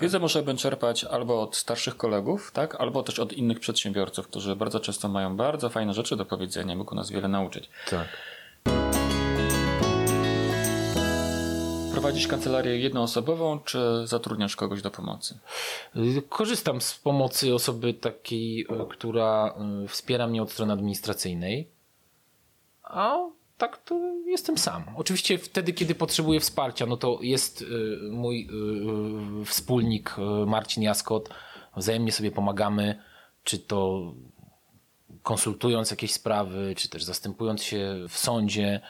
[0.00, 4.80] Wiedzę możemy czerpać albo od starszych kolegów, tak, albo też od innych przedsiębiorców, którzy bardzo
[4.80, 7.70] często mają bardzo fajne rzeczy do powiedzenia, mógł nas wiele nauczyć.
[7.90, 8.08] Tak.
[11.92, 15.38] Prowadzisz kancelarię jednoosobową, czy zatrudniasz kogoś do pomocy?
[16.28, 21.68] Korzystam z pomocy osoby takiej, e, która e, wspiera mnie od strony administracyjnej.
[22.82, 23.18] A
[23.60, 24.84] tak to jestem sam.
[24.96, 27.66] Oczywiście wtedy, kiedy potrzebuję wsparcia, no to jest y,
[28.10, 31.28] mój y, y, wspólnik Marcin Jaskot.
[31.76, 33.02] Wzajemnie sobie pomagamy,
[33.44, 34.12] czy to
[35.22, 38.80] konsultując jakieś sprawy, czy też zastępując się w sądzie.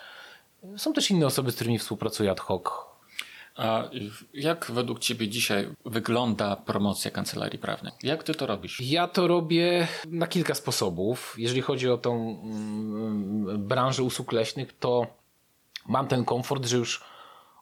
[0.77, 2.90] Są też inne osoby, z którymi współpracuję ad hoc
[3.61, 3.91] a
[4.35, 7.93] jak według Ciebie dzisiaj wygląda promocja kancelarii prawnej?
[8.03, 8.81] Jak Ty to robisz?
[8.81, 11.35] Ja to robię na kilka sposobów.
[11.39, 15.07] Jeżeli chodzi o tą mm, branżę usług leśnych, to
[15.89, 17.05] mam ten komfort, że już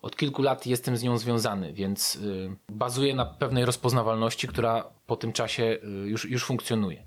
[0.02, 5.16] od kilku lat jestem z nią związany, więc y, bazuję na pewnej rozpoznawalności, która po
[5.16, 7.04] tym czasie y, już, już funkcjonuje.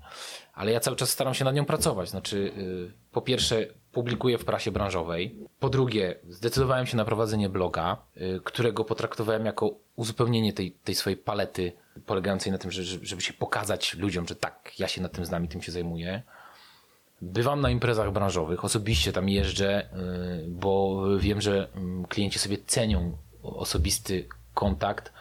[0.54, 2.08] Ale ja cały czas staram się nad nią pracować.
[2.08, 5.36] Znaczy, y, po pierwsze, publikuję w prasie branżowej.
[5.60, 7.96] Po drugie, zdecydowałem się na prowadzenie bloga,
[8.44, 11.72] którego potraktowałem jako uzupełnienie tej, tej swojej palety,
[12.06, 15.44] polegającej na tym, że, żeby się pokazać ludziom, że tak, ja się nad tym znam
[15.44, 16.22] i tym się zajmuję.
[17.22, 19.88] Bywam na imprezach branżowych, osobiście tam jeżdżę,
[20.44, 25.12] y, bo wiem, że mm, klienci sobie cenią osobisty kontakt.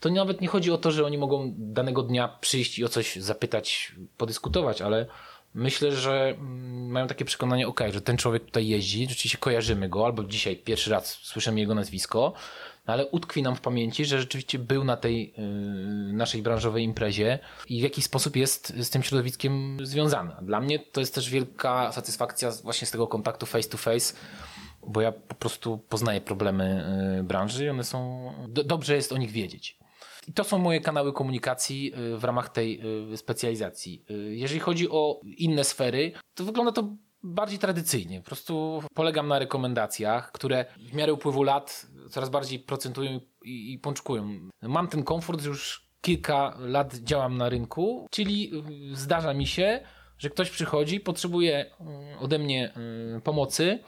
[0.00, 3.16] To nawet nie chodzi o to, że oni mogą danego dnia przyjść i o coś
[3.16, 5.06] zapytać, podyskutować, ale
[5.54, 10.04] myślę, że mm, mają takie przekonanie, ok, że ten człowiek tutaj jeździ, rzeczywiście kojarzymy go,
[10.04, 12.32] albo dzisiaj pierwszy raz słyszymy jego nazwisko,
[12.86, 17.38] no ale utkwi nam w pamięci, że rzeczywiście był na tej y, naszej branżowej imprezie
[17.68, 20.32] i w jakiś sposób jest z tym środowiskiem związany.
[20.42, 24.14] Dla mnie to jest też wielka satysfakcja właśnie z tego kontaktu face to face,
[24.86, 26.86] bo ja po prostu poznaję problemy
[27.20, 29.83] y, branży i one są, do, dobrze jest o nich wiedzieć.
[30.28, 32.80] I to są moje kanały komunikacji y, w ramach tej
[33.16, 34.04] specjalizacji.
[34.30, 38.20] Jeżeli chodzi o inne sfery, to wygląda to bardziej tradycyjnie.
[38.20, 44.50] Po prostu polegam na rekomendacjach, które w miarę upływu lat coraz bardziej procentują i, pączkują.
[44.62, 48.50] Mam ten komfort, już kilka lat działam na rynku, czyli
[48.92, 49.80] y, zdarza mi się,
[50.18, 52.72] że ktoś przychodzi, potrzebuje y, ode mnie
[53.16, 53.78] y, pomocy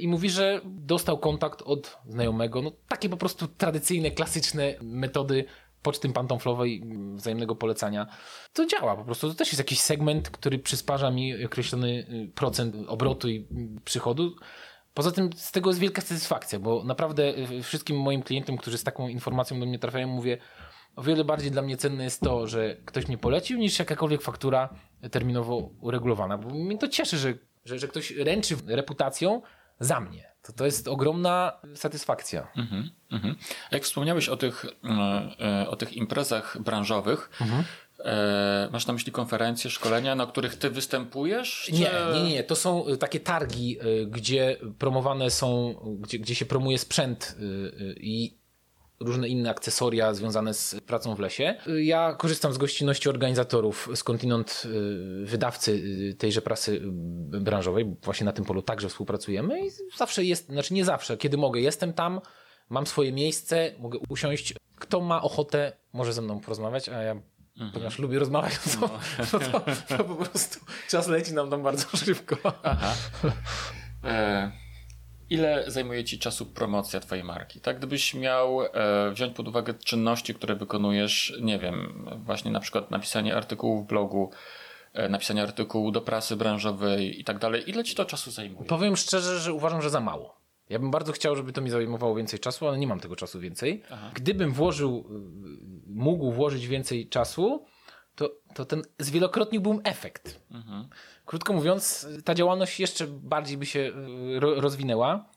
[0.00, 2.62] i mówi, że dostał kontakt od znajomego.
[2.62, 5.44] No, takie po prostu tradycyjne, klasyczne metody
[5.82, 6.82] poczty pantoflowej
[7.14, 8.06] wzajemnego polecania.
[8.52, 9.28] To działa po prostu.
[9.28, 13.46] To też jest jakiś segment, który przysparza mi określony procent obrotu i
[13.84, 14.36] przychodu.
[14.94, 18.84] Poza tym z tego jest wielka satysfakcja, bo naprawdę y, wszystkim moim klientom, którzy z
[18.84, 20.38] taką informacją do mnie trafiają, mówię,
[20.96, 24.74] o wiele bardziej dla mnie cenne jest to, że ktoś mnie polecił, niż jakakolwiek faktura
[25.10, 26.38] terminowo uregulowana.
[26.38, 29.42] Bo mnie to cieszy, że, że, że ktoś ręczy reputacją
[29.80, 30.29] za mnie.
[30.42, 32.48] To, to jest ogromna satysfakcja.
[32.56, 33.36] Mhm, mhm.
[33.70, 37.64] Jak wspomniałeś o tych, e, e, o tych imprezach branżowych, mhm.
[38.04, 41.62] E, masz na myśli konferencje, szkolenia, na których ty występujesz?
[41.64, 41.72] Czy...
[41.72, 42.44] Nie, nie, nie.
[42.44, 47.36] To są takie targi, gdzie promowane są, gdzie, gdzie się promuje sprzęt
[47.96, 48.39] i
[49.00, 51.56] różne inne akcesoria związane z pracą w lesie.
[51.82, 54.62] Ja korzystam z gościnności organizatorów, skądinąd
[55.24, 55.82] wydawcy
[56.18, 56.80] tejże prasy
[57.40, 61.60] branżowej, właśnie na tym polu także współpracujemy i zawsze jest, znaczy nie zawsze, kiedy mogę,
[61.60, 62.20] jestem tam,
[62.68, 67.16] mam swoje miejsce, mogę usiąść kto ma ochotę, może ze mną porozmawiać, a ja
[67.50, 67.72] Mhm.
[67.72, 69.26] Ponieważ lubię rozmawiać, to, no.
[69.30, 69.60] to, to,
[69.96, 72.36] to, po prostu czas leci nam tam bardzo szybko.
[72.62, 72.94] Aha.
[74.04, 74.50] E,
[75.30, 77.60] ile zajmuje Ci czasu promocja Twojej marki?
[77.60, 82.90] Tak, gdybyś miał e, wziąć pod uwagę czynności, które wykonujesz, nie wiem, właśnie na przykład
[82.90, 84.30] napisanie artykułu w blogu,
[84.92, 88.68] e, napisanie artykułu do prasy branżowej i tak dalej, ile Ci to czasu zajmuje?
[88.68, 90.40] Powiem szczerze, że uważam, że za mało.
[90.68, 93.40] Ja bym bardzo chciał, żeby to mi zajmowało więcej czasu, ale nie mam tego czasu
[93.40, 93.82] więcej.
[93.90, 94.10] Aha.
[94.14, 97.64] Gdybym włożył, y, mógł włożyć więcej czasu,
[98.14, 100.40] to, to ten zwielokrotniłbym efekt.
[100.50, 100.88] Mhm.
[101.30, 105.28] Krótko mówiąc, ta działalność jeszcze bardziej by się y, rozwinęła,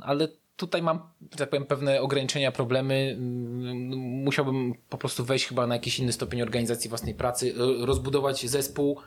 [0.00, 1.00] ale tutaj mam,
[1.36, 3.16] tak powiem, pewne ograniczenia, problemy.
[3.18, 9.00] Mm, musiałbym po prostu wejść chyba na jakiś inny stopień organizacji własnej pracy, rozbudować zespół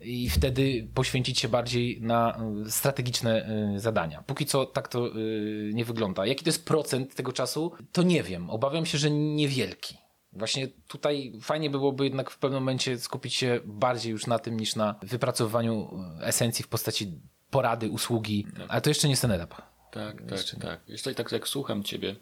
[0.00, 4.22] i wtedy poświęcić się bardziej na y, strategiczne y, zadania.
[4.26, 5.10] Póki co tak to
[5.72, 6.26] nie wygląda.
[6.26, 8.50] Jaki to jest procent tego czasu, to nie wiem.
[8.50, 10.03] Obawiam się, że niewielki.
[10.34, 14.76] Właśnie tutaj fajnie byłoby jednak w pewnym momencie skupić się bardziej już na tym niż
[14.76, 17.12] na wypracowywaniu esencji w postaci
[17.50, 19.54] porady, usługi, ale to jeszcze nie jest ten etap.
[19.90, 20.80] Tak, tak, jeszcze tak.
[20.88, 22.16] Jeśli tak jak słucham ciebie,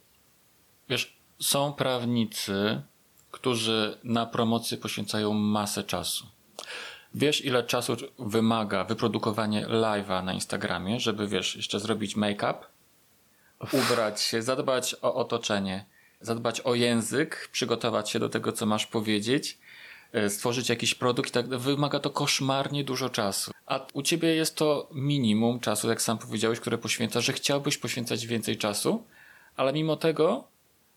[0.88, 2.82] wiesz, są prawnicy,
[3.30, 6.26] którzy na promocję poświęcają masę czasu.
[7.14, 12.54] Wiesz, ile czasu wymaga wyprodukowanie live'a na Instagramie, żeby, wiesz, jeszcze zrobić make-up,
[13.72, 15.84] ubrać się, zadbać o otoczenie,
[16.22, 19.58] zadbać o język, przygotować się do tego, co masz powiedzieć,
[20.12, 23.52] e, stworzyć jakiś produkt i tak wymaga to koszmarnie dużo czasu.
[23.66, 28.26] A u ciebie jest to minimum czasu, jak sam powiedziałeś, które poświęca, że chciałbyś poświęcać
[28.26, 29.04] więcej czasu,
[29.56, 30.44] ale mimo tego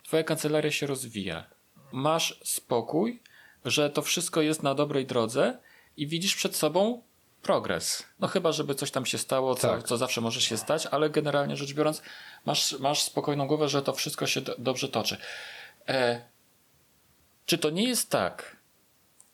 [0.04, 1.46] twoja kancelaria się rozwija.
[1.92, 3.20] Masz spokój,
[3.66, 5.58] że to wszystko jest na dobrej drodze
[5.98, 7.02] i widzisz przed sobą
[7.46, 8.04] progres.
[8.20, 9.84] No chyba, żeby coś tam się stało, co, tak.
[9.84, 12.02] co zawsze może się stać, ale generalnie rzecz biorąc,
[12.46, 15.18] masz, masz spokojną głowę, że to wszystko się do, dobrze toczy.
[15.88, 16.22] E,
[17.46, 18.58] czy to nie jest tak,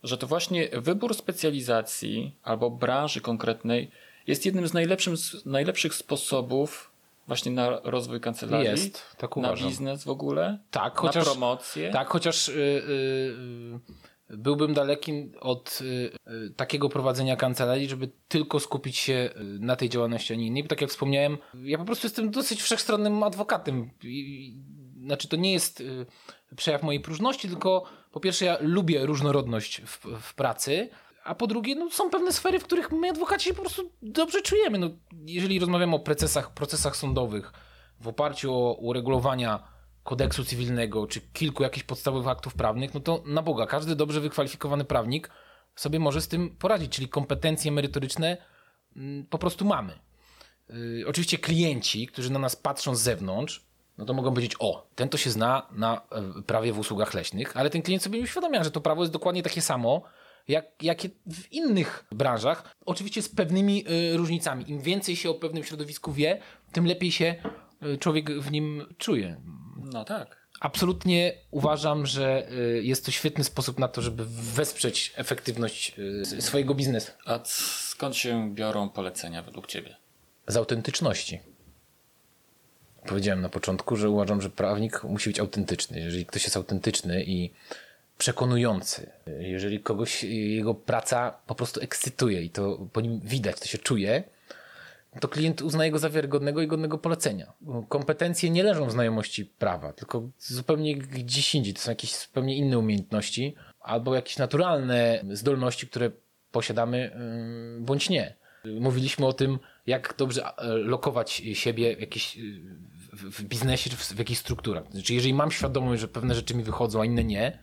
[0.03, 3.91] że to właśnie wybór specjalizacji albo branży konkretnej
[4.27, 4.71] jest jednym z,
[5.21, 6.91] z najlepszych sposobów
[7.27, 8.67] właśnie na rozwój kancelarii?
[8.67, 9.59] Jest, tak uważam.
[9.59, 10.57] Na biznes w ogóle?
[10.71, 11.91] Tak, chociaż, na promocję?
[11.91, 13.79] Tak, chociaż yy, yy,
[14.37, 16.11] byłbym daleki od y,
[16.47, 20.63] y, takiego prowadzenia kancelarii, żeby tylko skupić się y, na tej działalności, a nie innej.
[20.63, 23.89] Bo tak jak wspomniałem, ja po prostu jestem dosyć wszechstronnym adwokatem.
[25.05, 25.83] Znaczy, to nie jest
[26.55, 30.89] przejaw mojej próżności, tylko po pierwsze, ja lubię różnorodność w, w pracy.
[31.23, 34.41] A po drugie, no, są pewne sfery, w których my adwokaci się po prostu dobrze
[34.41, 34.77] czujemy.
[34.77, 34.89] No,
[35.25, 37.53] jeżeli rozmawiamy o procesach, procesach sądowych
[37.99, 39.70] w oparciu o uregulowania
[40.03, 44.85] kodeksu cywilnego, czy kilku jakichś podstawowych aktów prawnych, no to na Boga, każdy dobrze wykwalifikowany
[44.85, 45.29] prawnik
[45.75, 48.37] sobie może z tym poradzić, czyli kompetencje merytoryczne
[48.95, 49.99] mm, po prostu mamy.
[50.69, 53.65] Yy, oczywiście klienci, którzy na nas patrzą z zewnątrz,
[53.97, 57.57] no to mogą powiedzieć, o, ten to się zna na e, prawie w usługach leśnych,
[57.57, 60.01] ale ten klient sobie nie uświadamia, że to prawo jest dokładnie takie samo,
[60.47, 64.71] jak, jakie w innych branżach, oczywiście z pewnymi y, różnicami.
[64.71, 66.41] Im więcej się o pewnym środowisku wie,
[66.71, 67.35] tym lepiej się
[67.99, 69.41] człowiek w nim czuje.
[69.93, 70.41] No tak.
[70.61, 76.75] Absolutnie uważam, że y, jest to świetny sposób na to, żeby wesprzeć efektywność y, swojego
[76.75, 77.11] biznesu.
[77.25, 79.95] A skąd się biorą polecenia według Ciebie?
[80.47, 81.39] Z autentyczności.
[83.05, 85.99] Powiedziałem na początku, że uważam, że prawnik musi być autentyczny.
[85.99, 87.51] Jeżeli ktoś jest autentyczny i
[88.17, 89.09] przekonujący,
[89.39, 94.23] jeżeli kogoś jego praca po prostu ekscytuje i to po nim widać, to się czuje,
[95.19, 97.53] to klient uznaje go za wiarygodnego i godnego polecenia.
[97.89, 101.73] Kompetencje nie leżą w znajomości prawa, tylko zupełnie gdzieś indziej.
[101.73, 106.11] To są jakieś zupełnie inne umiejętności albo jakieś naturalne zdolności, które
[106.51, 107.11] posiadamy
[107.79, 108.35] bądź nie.
[108.79, 112.37] Mówiliśmy o tym, jak dobrze lokować siebie jakieś,
[113.13, 114.83] w biznesie czy w jakichś strukturach.
[114.91, 117.59] Znaczy, jeżeli mam świadomość, że pewne rzeczy mi wychodzą, a inne nie,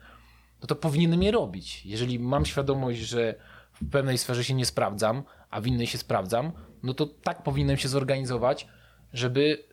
[0.61, 1.87] no to powinienem je robić.
[1.87, 3.35] Jeżeli mam świadomość, że
[3.73, 7.77] w pewnej sferze się nie sprawdzam, a w innej się sprawdzam, no to tak powinienem
[7.77, 8.67] się zorganizować,
[9.13, 9.65] żeby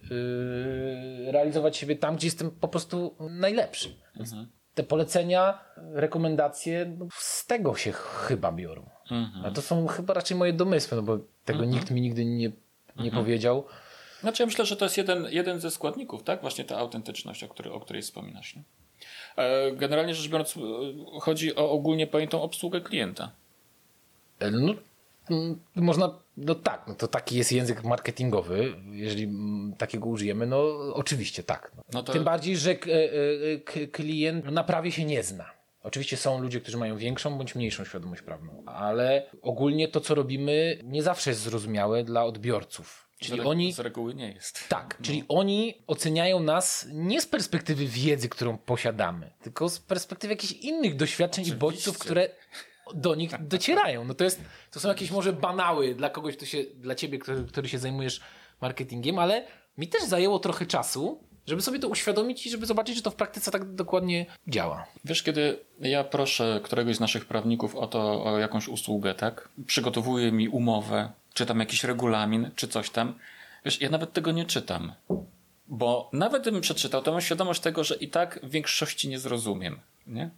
[1.25, 3.95] yy, realizować siebie tam, gdzie jestem po prostu najlepszy.
[4.19, 4.47] Mhm.
[4.73, 5.59] Te polecenia,
[5.93, 8.89] rekomendacje no, z tego się chyba biorą.
[9.11, 9.45] Mhm.
[9.45, 11.69] A to są chyba raczej moje domysły, no bo tego mhm.
[11.69, 12.51] nikt mi nigdy nie, nie
[12.97, 13.23] mhm.
[13.23, 13.65] powiedział.
[14.21, 16.41] Znaczy ja myślę, że to jest jeden, jeden ze składników, tak?
[16.41, 18.55] Właśnie ta autentyczność, o, której, o której wspominasz.
[18.55, 18.63] Nie?
[19.37, 20.61] E, generalnie rzecz biorąc, e,
[21.19, 23.31] chodzi o ogólnie pojętą obsługę klienta.
[24.39, 24.73] E, no,
[25.75, 31.43] można, no tak, no to taki jest język marketingowy, jeżeli mm, takiego użyjemy, no oczywiście
[31.43, 31.71] tak.
[31.93, 32.13] No to...
[32.13, 32.75] Tym bardziej, że
[33.91, 35.55] klient na prawie się nie zna.
[35.83, 40.79] Oczywiście są ludzie, którzy mają większą bądź mniejszą świadomość prawną, ale ogólnie to, co robimy,
[40.83, 43.05] nie zawsze jest zrozumiałe dla odbiorców.
[43.19, 43.73] Czyli z oni.
[43.73, 44.69] Z reguły nie jest.
[44.69, 45.05] Tak, no.
[45.05, 50.95] czyli oni oceniają nas nie z perspektywy wiedzy, którą posiadamy, tylko z perspektywy jakichś innych
[50.95, 51.57] doświadczeń Oczywiście.
[51.57, 52.29] i bodźców, które
[52.93, 54.05] do nich docierają.
[54.05, 57.43] No to, jest, to są jakieś może banały dla kogoś, kto się, dla ciebie, który,
[57.43, 58.21] który się zajmujesz
[58.61, 59.45] marketingiem, ale
[59.77, 63.15] mi też zajęło trochę czasu, żeby sobie to uświadomić i żeby zobaczyć, że to w
[63.15, 64.85] praktyce tak dokładnie działa.
[65.05, 69.49] Wiesz, kiedy ja proszę któregoś z naszych prawników o to, o jakąś usługę, tak?
[69.67, 73.13] Przygotowuje mi umowę, czy tam jakiś regulamin, czy coś tam.
[73.65, 74.93] Wiesz, ja nawet tego nie czytam.
[75.67, 79.79] Bo nawet gdybym przeczytał, to mam świadomość tego, że i tak w większości nie zrozumiem.
[80.07, 80.29] Nie?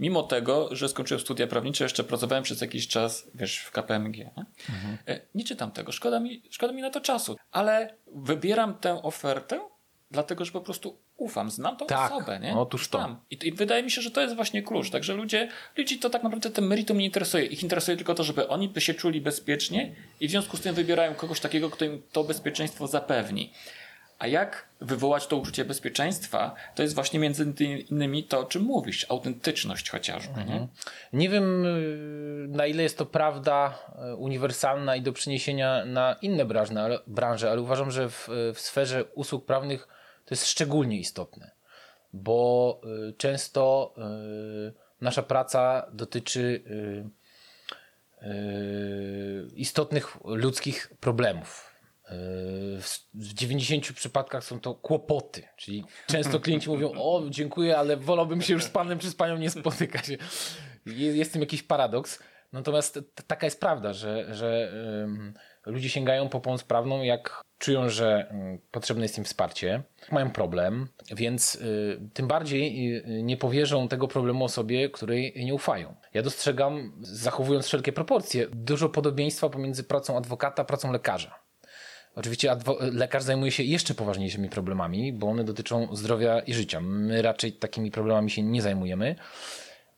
[0.00, 4.16] Mimo tego, że skończyłem studia prawnicze, jeszcze pracowałem przez jakiś czas, wiesz, w KPMG.
[4.18, 4.98] Nie, mhm.
[5.08, 7.36] E, nie czytam tego, szkoda mi, szkoda mi na to czasu.
[7.52, 9.60] Ale wybieram tę ofertę,
[10.10, 12.56] dlatego że po prostu ufam, znam tą tak, osobę, nie?
[12.56, 13.16] Otóż to.
[13.30, 14.90] I, I, wydaje mi się, że to jest właśnie klucz.
[14.90, 17.44] Także ludzie, ludzi to tak naprawdę ten meritum nie interesuje.
[17.44, 20.74] Ich interesuje tylko to, żeby oni by się czuli bezpiecznie i w związku z tym
[20.74, 23.52] wybierają kogoś takiego, kto im to bezpieczeństwo zapewni.
[24.18, 27.52] A jak wywołać to uczucie bezpieczeństwa, to jest właśnie między
[27.90, 30.40] innymi to, o czym mówisz, autentyczność chociażby.
[30.40, 30.48] Mhm.
[30.48, 30.68] Nie?
[31.12, 33.78] nie wiem, y, na ile jest to prawda
[34.12, 38.60] y, uniwersalna i do przeniesienia na inne branże, ale, branże, ale uważam, że w, w
[38.60, 39.88] sferze usług prawnych
[40.24, 41.50] to jest szczególnie istotne,
[42.12, 43.94] bo y, często
[45.00, 46.64] nasza praca dotyczy
[49.56, 51.73] istotnych ludzkich problemów
[53.14, 58.52] w 90 przypadkach są to kłopoty, czyli często klienci mówią, o dziękuję, ale wolałbym się
[58.52, 60.08] już z panem czy z panią nie spotykać.
[60.86, 62.22] Jest w tym jakiś paradoks.
[62.52, 64.72] Natomiast taka jest prawda, że, że
[65.66, 68.34] ludzie sięgają po pomoc prawną, jak czują, że
[68.70, 69.82] potrzebne jest im wsparcie,
[70.12, 75.94] mają problem, więc y, tym bardziej y, nie powierzą tego problemu osobie, której nie ufają.
[76.14, 81.43] Ja dostrzegam, zachowując wszelkie proporcje, dużo podobieństwa pomiędzy pracą adwokata a pracą lekarza.
[82.14, 82.56] Oczywiście
[82.92, 86.80] lekarz zajmuje się jeszcze poważniejszymi problemami, bo one dotyczą zdrowia i życia.
[86.80, 89.16] My raczej takimi problemami się nie zajmujemy,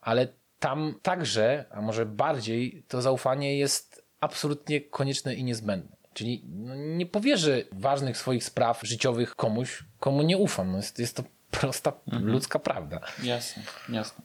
[0.00, 5.96] ale tam także, a może bardziej, to zaufanie jest absolutnie konieczne i niezbędne.
[6.14, 10.70] Czyli no, nie powierzę ważnych swoich spraw życiowych komuś, komu nie ufam.
[10.70, 12.32] No jest, jest to prosta mhm.
[12.32, 13.00] ludzka prawda.
[13.22, 14.24] Jasne, jasne.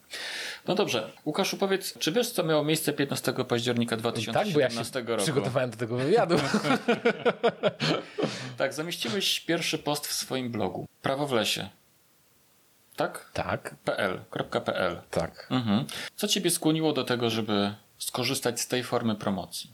[0.68, 1.12] No dobrze.
[1.26, 5.24] Łukaszu, powiedz, czy wiesz, co miało miejsce 15 października 2017 tak, bo ja się roku?
[5.24, 6.36] przygotowałem do tego wywiadu.
[8.58, 10.88] tak, zamieściłeś pierwszy post w swoim blogu.
[11.02, 11.70] Prawo w lesie.
[12.96, 13.32] Tak?
[13.34, 13.76] Tak.
[13.86, 14.20] PL.
[14.66, 15.02] .pl.
[15.12, 15.48] Tak.
[15.50, 15.86] Mhm.
[16.16, 19.74] Co ciebie skłoniło do tego, żeby skorzystać z tej formy promocji?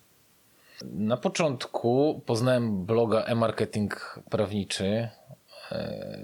[0.81, 5.09] Na początku poznałem bloga e-marketing prawniczy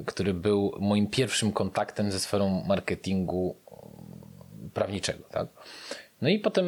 [0.06, 5.24] który był moim pierwszym kontaktem ze sferą marketingu e, prawniczego.
[5.32, 5.48] Tak?
[6.22, 6.66] No i potem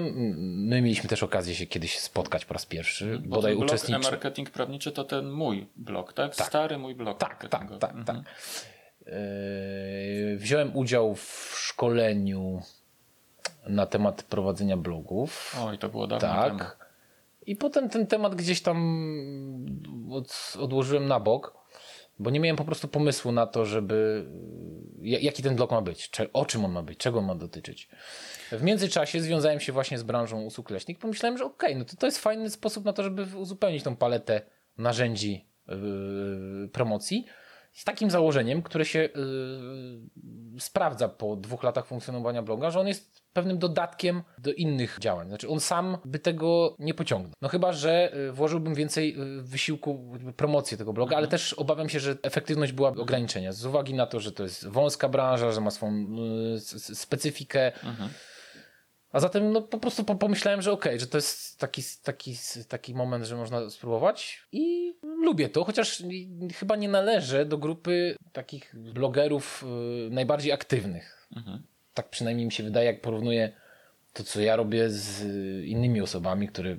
[0.67, 3.19] my mieliśmy też okazję się kiedyś spotkać po raz pierwszy.
[3.25, 4.11] Bo bodaj blog uczestniczy...
[4.11, 6.35] marketing prawniczy to ten mój blog, tak?
[6.35, 6.47] tak.
[6.47, 7.17] Stary mój blog.
[7.17, 8.05] Tak, tak, tak, mhm.
[8.05, 8.15] tak.
[9.05, 12.61] Yy, wziąłem udział w szkoleniu
[13.67, 15.55] na temat prowadzenia blogów.
[15.61, 16.57] Oj, to było dawno tak.
[16.57, 16.69] temu.
[17.45, 18.77] I potem ten temat gdzieś tam
[20.11, 21.64] od, odłożyłem na bok
[22.19, 24.25] bo nie miałem po prostu pomysłu na to, żeby
[25.01, 27.89] jaki ten blok ma być, o czym on ma być, czego on ma dotyczyć.
[28.51, 30.99] W międzyczasie związałem się właśnie z branżą usług leśnych.
[30.99, 33.95] Pomyślałem, że okej, okay, no to, to jest fajny sposób na to, żeby uzupełnić tą
[33.95, 34.41] paletę
[34.77, 37.25] narzędzi yy, promocji
[37.75, 43.25] z takim założeniem, które się yy, sprawdza po dwóch latach funkcjonowania bloga, że on jest
[43.33, 45.27] pewnym dodatkiem do innych działań.
[45.27, 47.33] Znaczy on sam by tego nie pociągnął.
[47.41, 51.17] No chyba, że y, włożyłbym więcej y, wysiłku w promocję tego bloga, mhm.
[51.17, 53.51] ale też obawiam się, że efektywność była ograniczenia.
[53.51, 56.05] Z uwagi na to, że to jest wąska branża, że ma swoją
[56.55, 56.59] y,
[56.95, 57.67] specyfikę.
[57.83, 58.09] Mhm.
[59.15, 62.35] A zatem no, po prostu pomyślałem, że okej, okay, że to jest taki, taki,
[62.67, 66.03] taki moment, że można spróbować i lubię to, chociaż
[66.53, 69.65] chyba nie należę do grupy takich blogerów
[70.09, 71.27] najbardziej aktywnych.
[71.35, 71.63] Mhm
[71.95, 73.51] tak przynajmniej mi się wydaje, jak porównuję
[74.13, 75.23] to, co ja robię z
[75.65, 76.77] innymi osobami, które,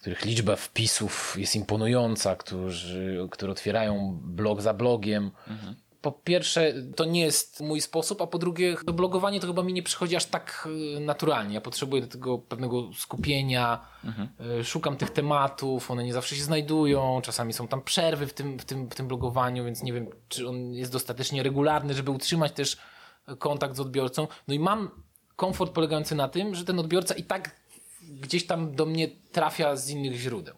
[0.00, 5.30] których liczba wpisów jest imponująca, którzy, które otwierają blog za blogiem.
[5.48, 5.74] Mhm.
[6.04, 9.72] Po pierwsze, to nie jest mój sposób, a po drugie, to blogowanie to chyba mi
[9.72, 11.54] nie przychodzi aż tak y, naturalnie.
[11.54, 14.28] Ja potrzebuję do tego pewnego skupienia, mhm.
[14.60, 18.58] Y, szukam tych tematów, one nie zawsze się znajdują, czasami są tam przerwy w tym,
[18.58, 22.52] w, tym, w tym blogowaniu, więc nie wiem, czy on jest dostatecznie regularny, żeby utrzymać
[22.52, 22.76] też
[23.38, 24.28] kontakt z odbiorcą.
[24.48, 24.90] No i mam
[25.36, 27.56] komfort polegający na tym, że ten odbiorca i tak
[28.02, 30.54] gdzieś tam do mnie trafia z innych źródeł.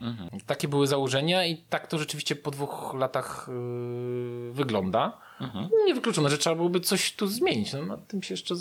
[0.00, 0.40] Mhm.
[0.46, 5.18] Takie były założenia i tak to rzeczywiście po dwóch latach yy, wygląda.
[5.40, 5.68] Mhm.
[5.86, 7.72] Nie wykluczone, że trzeba byłoby coś tu zmienić.
[7.72, 8.56] No, nad tym się jeszcze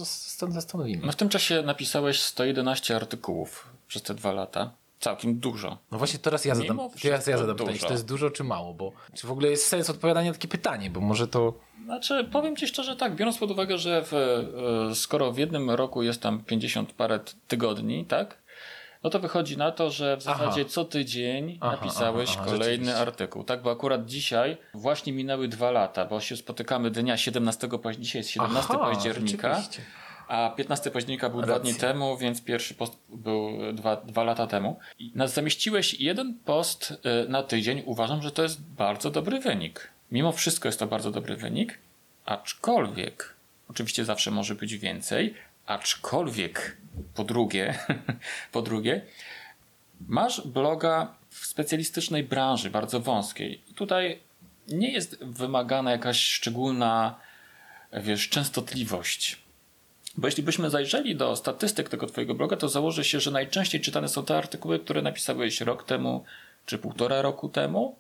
[0.48, 1.06] zastanowimy.
[1.06, 4.72] No w tym czasie napisałeś 111 artykułów przez te dwa lata.
[5.00, 5.78] całkiem dużo.
[5.92, 8.74] No właśnie teraz ja zadam, teraz ja zadam pytanie, czy to jest dużo czy mało,
[8.74, 11.54] bo czy w ogóle jest sens odpowiadania na takie pytanie, bo może to...
[11.86, 14.14] Znaczy, powiem Ci szczerze tak, biorąc pod uwagę, że w,
[14.92, 18.38] e, skoro w jednym roku jest tam 50 parę tygodni, tak?
[19.04, 20.70] No to wychodzi na to, że w zasadzie aha.
[20.70, 23.44] co tydzień aha, napisałeś aha, kolejny artykuł.
[23.44, 27.70] Tak, bo akurat dzisiaj właśnie minęły dwa lata, bo się spotykamy dnia 17,
[28.00, 29.64] dzisiaj jest 17 października.
[30.28, 31.56] A 15 października był Racja.
[31.56, 34.80] dwa dni temu, więc pierwszy post był dwa, dwa lata temu.
[35.00, 36.92] I zamieściłeś jeden post
[37.26, 37.84] y, na tydzień.
[37.86, 39.92] Uważam, że to jest bardzo dobry wynik.
[40.12, 41.80] Mimo wszystko jest to bardzo dobry wynik,
[42.26, 43.34] aczkolwiek,
[43.70, 45.34] oczywiście zawsze może być więcej,
[45.68, 46.78] aczkolwiek
[47.16, 47.80] po drugie,
[48.52, 49.02] po drugie,
[50.08, 53.62] masz bloga w specjalistycznej branży, bardzo wąskiej.
[53.76, 54.20] Tutaj
[54.68, 57.20] nie jest wymagana jakaś szczególna,
[57.94, 59.42] wiesz, częstotliwość.
[60.18, 64.08] Bo jeśli byśmy zajrzeli do statystyk tego Twojego bloga, to założy się, że najczęściej czytane
[64.08, 66.24] są te artykuły, które napisałeś rok temu
[66.66, 67.96] czy półtora roku temu.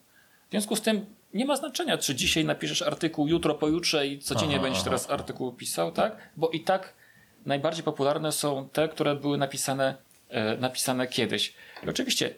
[0.47, 4.55] W związku z tym nie ma znaczenia, czy dzisiaj napiszesz artykuł, jutro, pojutrze i codziennie
[4.55, 4.89] aha, będziesz aha.
[4.89, 6.29] teraz artykuł pisał, tak?
[6.37, 6.93] Bo i tak
[7.47, 9.95] najbardziej popularne są te, które były napisane,
[10.29, 11.53] e, napisane kiedyś.
[11.83, 12.33] I oczywiście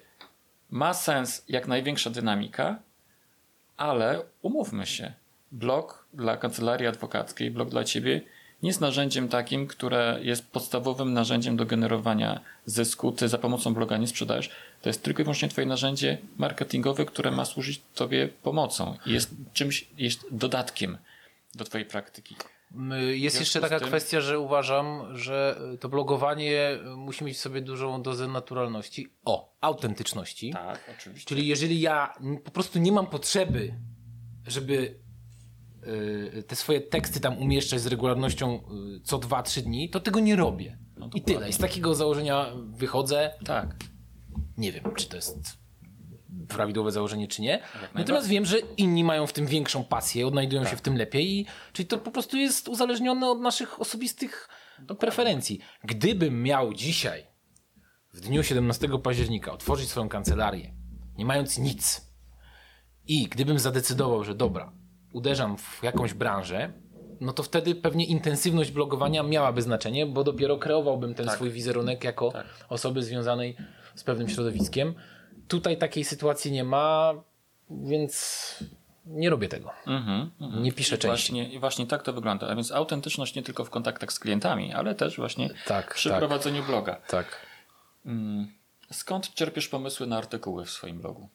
[0.70, 2.80] ma sens jak największa dynamika,
[3.78, 5.14] ale umówmy się.
[5.52, 8.22] Blog dla kancelarii adwokackiej, blog dla ciebie
[8.64, 13.12] nie jest narzędziem takim, które jest podstawowym narzędziem do generowania zysku.
[13.12, 14.50] Ty za pomocą bloga nie sprzedajesz.
[14.82, 19.32] To jest tylko i wyłącznie twoje narzędzie marketingowe, które ma służyć tobie pomocą i jest
[19.54, 20.98] czymś, jest dodatkiem
[21.56, 22.36] do twojej praktyki.
[23.12, 23.88] Jest jeszcze taka tym...
[23.88, 29.08] kwestia, że uważam, że to blogowanie musi mieć w sobie dużą dozę naturalności.
[29.26, 30.52] O, autentyczności.
[30.54, 31.28] Tak, oczywiście.
[31.28, 32.14] Czyli jeżeli ja
[32.44, 33.74] po prostu nie mam potrzeby,
[34.48, 35.00] żeby
[35.88, 38.60] Y, te swoje teksty tam umieszczać z regularnością
[38.98, 40.78] y, co 2-3 dni, to tego nie robię.
[40.98, 41.50] No I tyle.
[41.50, 43.34] I z takiego założenia wychodzę.
[43.46, 43.76] Tak.
[44.58, 45.58] Nie wiem, czy to jest
[46.48, 47.60] prawidłowe założenie, czy nie.
[47.96, 50.72] Natomiast wiem, że inni mają w tym większą pasję, odnajdują tak.
[50.72, 54.50] się w tym lepiej i czyli to po prostu jest uzależnione od naszych osobistych
[54.80, 54.96] Dokładnie.
[54.96, 55.60] preferencji.
[55.84, 57.28] Gdybym miał dzisiaj,
[58.14, 60.74] w dniu 17 października, otworzyć swoją kancelarię,
[61.18, 62.10] nie mając nic
[63.08, 64.72] i gdybym zadecydował, że dobra,
[65.14, 66.74] uderzam w jakąś branżę,
[67.22, 71.36] no to wtedy pewnie intensywność blogowania miałaby znaczenie, bo dopiero kreowałbym ten tak.
[71.36, 72.46] swój wizerunek jako tak.
[72.70, 73.58] osoby związanej
[73.96, 74.94] z pewnym środowiskiem.
[75.50, 77.14] Tutaj takiej sytuacji nie ma,
[77.70, 78.56] więc
[79.06, 79.72] nie robię tego.
[79.88, 81.34] Mm -hmm, nie piszę I części.
[81.34, 82.48] Właśnie, właśnie tak to wygląda.
[82.48, 86.20] A więc autentyczność nie tylko w kontaktach z klientami, ale też właśnie tak, przy tak.
[86.20, 86.96] prowadzeniu bloga.
[86.96, 87.46] Tak.
[88.06, 88.48] Mm,
[88.92, 91.30] skąd czerpiesz pomysły na artykuły w swoim blogu?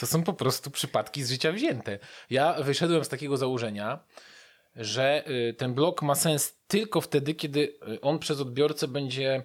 [0.00, 1.98] To są po prostu przypadki z życia wzięte.
[2.30, 3.98] Ja wyszedłem z takiego założenia,
[4.76, 9.44] że y, ten blok ma sens tylko wtedy, kiedy y, on przez odbiorcę będzie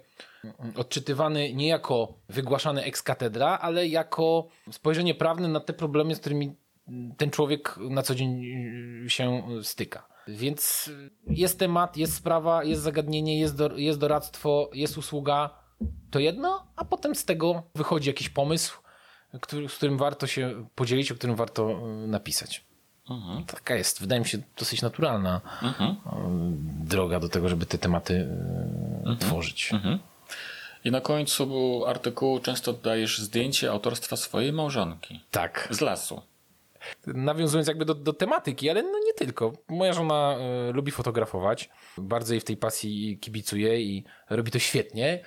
[0.75, 6.55] odczytywany nie jako wygłaszany ex katedra, ale jako spojrzenie prawne na te problemy, z którymi
[7.17, 8.43] ten człowiek na co dzień
[9.07, 10.07] się styka.
[10.27, 10.91] Więc
[11.27, 15.49] jest temat, jest sprawa, jest zagadnienie, jest, do, jest doradztwo, jest usługa.
[16.11, 18.79] To jedno, a potem z tego wychodzi jakiś pomysł,
[19.41, 22.65] który, z którym warto się podzielić, o którym warto e, napisać.
[23.09, 23.45] Mhm.
[23.45, 25.91] Taka jest, wydaje mi się, dosyć naturalna mhm.
[25.91, 25.95] E,
[26.85, 29.17] droga do tego, żeby te tematy e, mhm.
[29.17, 29.73] tworzyć.
[29.73, 29.99] Mhm.
[30.83, 35.19] I na końcu artykułu często dajesz zdjęcie autorstwa swojej małżonki.
[35.31, 35.67] Tak.
[35.71, 36.21] Z lasu.
[37.07, 39.53] Nawiązując jakby do, do tematyki, ale no nie tylko.
[39.67, 40.37] Moja żona
[40.69, 45.23] y, lubi fotografować, bardzo jej w tej pasji kibicuje i robi to świetnie.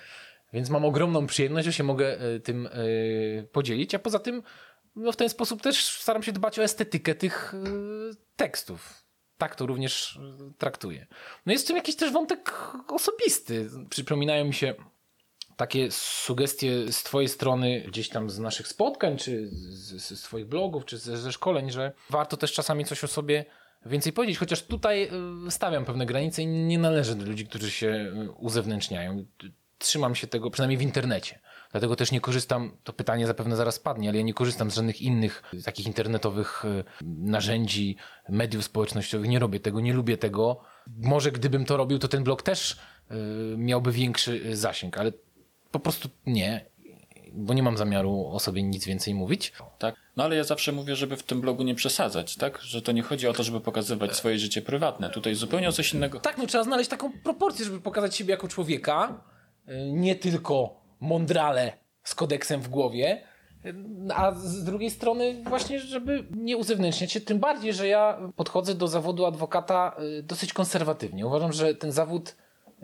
[0.53, 4.43] Więc mam ogromną przyjemność, że się mogę e, tym e, podzielić, a poza tym
[4.95, 7.57] no w ten sposób też staram się dbać o estetykę tych e,
[8.35, 9.03] tekstów.
[9.37, 10.19] Tak to również
[10.57, 11.07] traktuję.
[11.45, 12.51] No jest w tym jakiś też wątek
[12.87, 13.69] osobisty.
[13.89, 14.73] Przypominają mi się
[15.57, 20.85] takie sugestie z twojej strony, gdzieś tam z naszych spotkań, czy z, z twoich blogów,
[20.85, 23.45] czy ze, ze szkoleń, że warto też czasami coś o sobie
[23.85, 25.09] więcej powiedzieć, chociaż tutaj
[25.49, 29.25] stawiam pewne granice i nie należę do ludzi, którzy się uzewnętrzniają
[29.83, 31.39] trzymam się tego, przynajmniej w internecie.
[31.71, 35.01] Dlatego też nie korzystam, to pytanie zapewne zaraz padnie, ale ja nie korzystam z żadnych
[35.01, 36.63] innych takich internetowych
[37.01, 37.95] narzędzi,
[38.29, 39.29] mediów społecznościowych.
[39.29, 40.59] Nie robię tego, nie lubię tego.
[40.87, 42.79] Może gdybym to robił, to ten blog też
[43.57, 45.11] miałby większy zasięg, ale
[45.73, 46.65] po prostu nie,
[47.33, 49.53] bo nie mam zamiaru o sobie nic więcej mówić.
[49.79, 49.95] Tak.
[50.17, 52.61] No ale ja zawsze mówię, żeby w tym blogu nie przesadzać, tak?
[52.61, 55.09] Że to nie chodzi o to, żeby pokazywać swoje życie prywatne.
[55.09, 56.19] Tutaj zupełnie o coś innego.
[56.19, 59.23] Tak, no trzeba znaleźć taką proporcję, żeby pokazać siebie jako człowieka,
[59.69, 63.21] Y, nie tylko mądrale z kodeksem w głowie,
[63.65, 63.73] y,
[64.15, 68.87] a z drugiej strony właśnie, żeby nie uzewnętrzniać się, tym bardziej, że ja podchodzę do
[68.87, 71.27] zawodu adwokata y, dosyć konserwatywnie.
[71.27, 72.35] Uważam, że ten zawód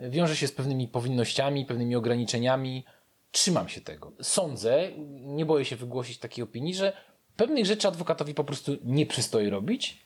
[0.08, 2.84] wiąże się z pewnymi powinnościami, pewnymi ograniczeniami
[3.30, 4.12] trzymam się tego.
[4.22, 4.88] Sądzę,
[5.20, 6.92] nie boję się wygłosić takiej opinii, że
[7.36, 9.98] pewnych rzeczy adwokatowi po prostu nie przystoi robić,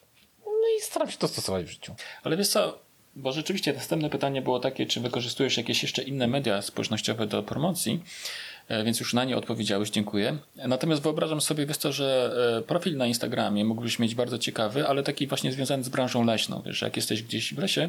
[0.47, 1.95] no i staram się to stosować w życiu.
[2.23, 2.79] Ale wiesz co,
[3.17, 8.03] bo rzeczywiście następne pytanie było takie, czy wykorzystujesz jakieś jeszcze inne media społecznościowe do promocji,
[8.69, 10.39] e, więc już na nie odpowiedziałeś, dziękuję.
[10.57, 15.03] Natomiast wyobrażam sobie, wiesz co, że e, profil na Instagramie mógłbyś mieć bardzo ciekawy, ale
[15.03, 16.63] taki właśnie związany z branżą leśną.
[16.67, 17.89] Wiesz, jak jesteś gdzieś w lesie,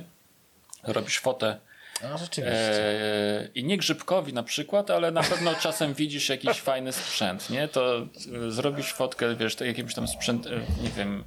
[0.83, 1.57] robisz fotę
[2.03, 3.01] no, rzeczywiście.
[3.41, 7.67] E, I nie grzybkowi na przykład, ale na pewno czasem widzisz jakiś fajny sprzęt, nie?
[7.67, 10.49] To e, zrobisz fotkę, wiesz, jakimś tam sprzęt, e,
[10.83, 11.23] nie wiem,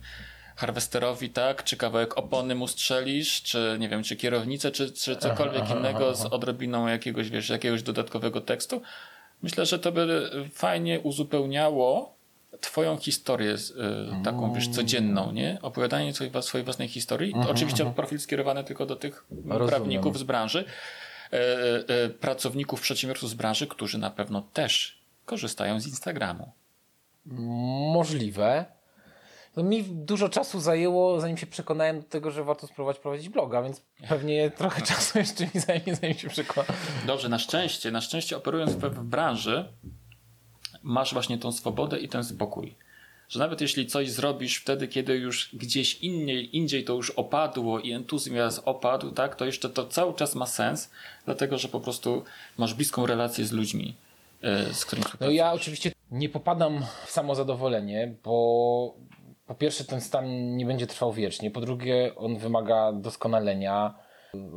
[0.56, 1.64] harwesterowi, tak?
[1.64, 6.06] Czy kawałek opony mu strzelisz, czy nie wiem, czy kierownicę, czy, czy cokolwiek aha, innego
[6.06, 8.82] aha, z odrobiną jakiegoś, wiesz, jakiegoś dodatkowego tekstu.
[9.42, 12.17] Myślę, że to by fajnie uzupełniało
[12.60, 15.58] twoją historię y, taką, wiesz, codzienną, nie?
[15.62, 17.32] Opowiadanie swojej, swojej własnej historii.
[17.32, 17.94] Mhm, oczywiście mhm.
[17.94, 19.68] profil skierowany tylko do tych Rozumiem.
[19.68, 20.64] prawników z branży,
[21.32, 21.36] e,
[21.88, 26.52] e, pracowników, przedsiębiorców z branży, którzy na pewno też korzystają z Instagramu.
[27.92, 28.64] Możliwe.
[29.56, 33.62] No mi dużo czasu zajęło, zanim się przekonałem do tego, że warto spróbować prowadzić bloga,
[33.62, 36.76] więc pewnie trochę czasu jeszcze mi zajmie, zanim się przekonam.
[37.06, 39.72] Dobrze, na szczęście, na szczęście operując w, w branży,
[40.88, 42.74] masz właśnie tą swobodę i ten spokój.
[43.28, 47.92] Że nawet jeśli coś zrobisz wtedy, kiedy już gdzieś indziej, indziej to już opadło i
[47.92, 50.90] entuzjazm opadł, tak, to jeszcze to cały czas ma sens,
[51.24, 52.24] dlatego że po prostu
[52.58, 53.94] masz bliską relację z ludźmi,
[54.42, 58.94] e, z którymi No ja oczywiście nie popadam w samozadowolenie, bo
[59.46, 63.94] po pierwsze ten stan nie będzie trwał wiecznie, po drugie on wymaga doskonalenia,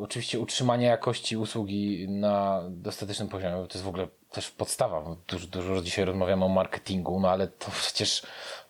[0.02, 5.16] oczywiście utrzymania jakości usługi na dostatecznym poziomie, to jest w ogóle też podstawa.
[5.28, 8.24] Dużo, dużo dzisiaj rozmawiamy o marketingu, no ale to przecież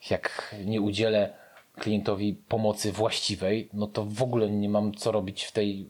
[0.09, 1.33] jak nie udzielę
[1.75, 5.89] klientowi pomocy właściwej, no to w ogóle nie mam co robić w tej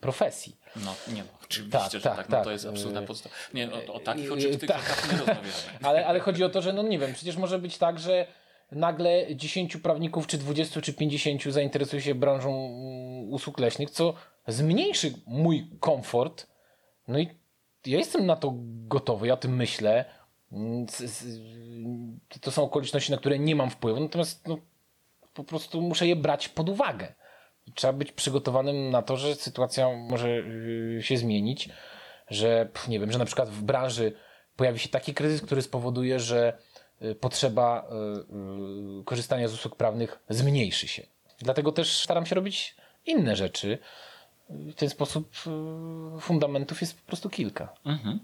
[0.00, 0.56] profesji.
[0.76, 2.52] No, nie no, oczywiście, tak, że tak, tak, no to tak.
[2.52, 3.34] jest absolutna podstawa.
[3.54, 5.08] Nie, no, o takich oczywistych tak.
[5.12, 5.48] nie rozmawiamy.
[5.82, 8.26] Ale, ale chodzi o to, że no nie wiem, przecież może być tak, że
[8.74, 14.14] nagle 10 prawników, czy 20, czy 50 zainteresuje się branżą mm, usług leśnych, co
[14.46, 16.46] zmniejszy mój komfort,
[17.08, 17.28] no i
[17.86, 18.54] ja jestem na to
[18.88, 20.04] gotowy, ja o tym myślę.
[20.52, 20.86] Mm,
[22.40, 24.58] to są okoliczności, na które nie mam wpływu, natomiast no,
[25.34, 27.14] po prostu muszę je brać pod uwagę.
[27.74, 31.68] Trzeba być przygotowanym na to, że sytuacja może y, się zmienić,
[32.28, 34.12] że nie wiem, że na przykład w branży
[34.56, 36.58] pojawi się taki kryzys, który spowoduje, że
[37.20, 37.88] potrzeba
[39.00, 41.06] y, korzystania z usług prawnych zmniejszy się.
[41.38, 42.76] Dlatego też staram się robić
[43.06, 43.78] inne rzeczy,
[44.48, 45.32] w ten sposób
[46.20, 47.74] fundamentów jest po prostu kilka.
[47.84, 48.20] Mhm.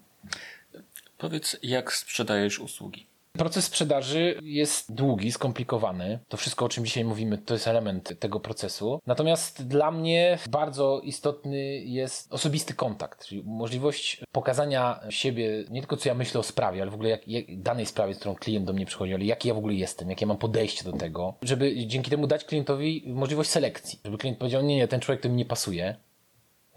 [1.19, 3.07] Powiedz, jak sprzedajesz usługi?
[3.33, 6.19] Proces sprzedaży jest długi, skomplikowany.
[6.29, 9.01] To wszystko, o czym dzisiaj mówimy, to jest element tego procesu.
[9.07, 16.09] Natomiast dla mnie bardzo istotny jest osobisty kontakt, czyli możliwość pokazania siebie, nie tylko co
[16.09, 18.73] ja myślę o sprawie, ale w ogóle jak, jak danej sprawie, z którą klient do
[18.73, 22.11] mnie przychodzi, ale jaki ja w ogóle jestem, jakie mam podejście do tego, żeby dzięki
[22.11, 23.99] temu dać klientowi możliwość selekcji.
[24.05, 25.97] Żeby klient powiedział, nie, nie, ten człowiek to mi nie pasuje,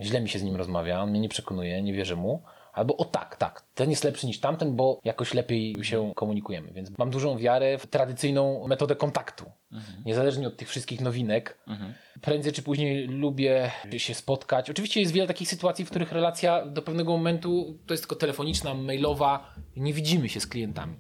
[0.02, 2.44] źle mi się z nim rozmawia, on mnie nie przekonuje, nie wierzę mu.
[2.74, 6.72] Albo o tak, tak, ten jest lepszy niż tamten, bo jakoś lepiej się komunikujemy.
[6.74, 9.52] Więc mam dużą wiarę w tradycyjną metodę kontaktu.
[9.72, 10.04] Mhm.
[10.06, 11.58] Niezależnie od tych wszystkich nowinek.
[11.68, 11.94] Mhm.
[12.22, 14.70] Prędzej czy później lubię się spotkać.
[14.70, 18.74] Oczywiście jest wiele takich sytuacji, w których relacja do pewnego momentu to jest tylko telefoniczna,
[18.74, 20.98] mailowa, nie widzimy się z klientami.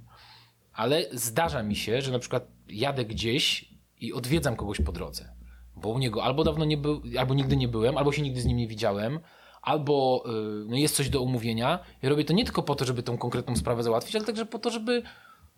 [0.73, 5.33] Ale zdarza mi się, że na przykład jadę gdzieś i odwiedzam kogoś po drodze
[5.75, 8.45] bo u niego albo dawno nie był, albo nigdy nie byłem, albo się nigdy z
[8.45, 9.19] nim nie widziałem,
[9.63, 11.79] albo yy, no jest coś do omówienia.
[12.03, 14.59] I robię to nie tylko po to, żeby tą konkretną sprawę załatwić, ale także po
[14.59, 15.03] to, żeby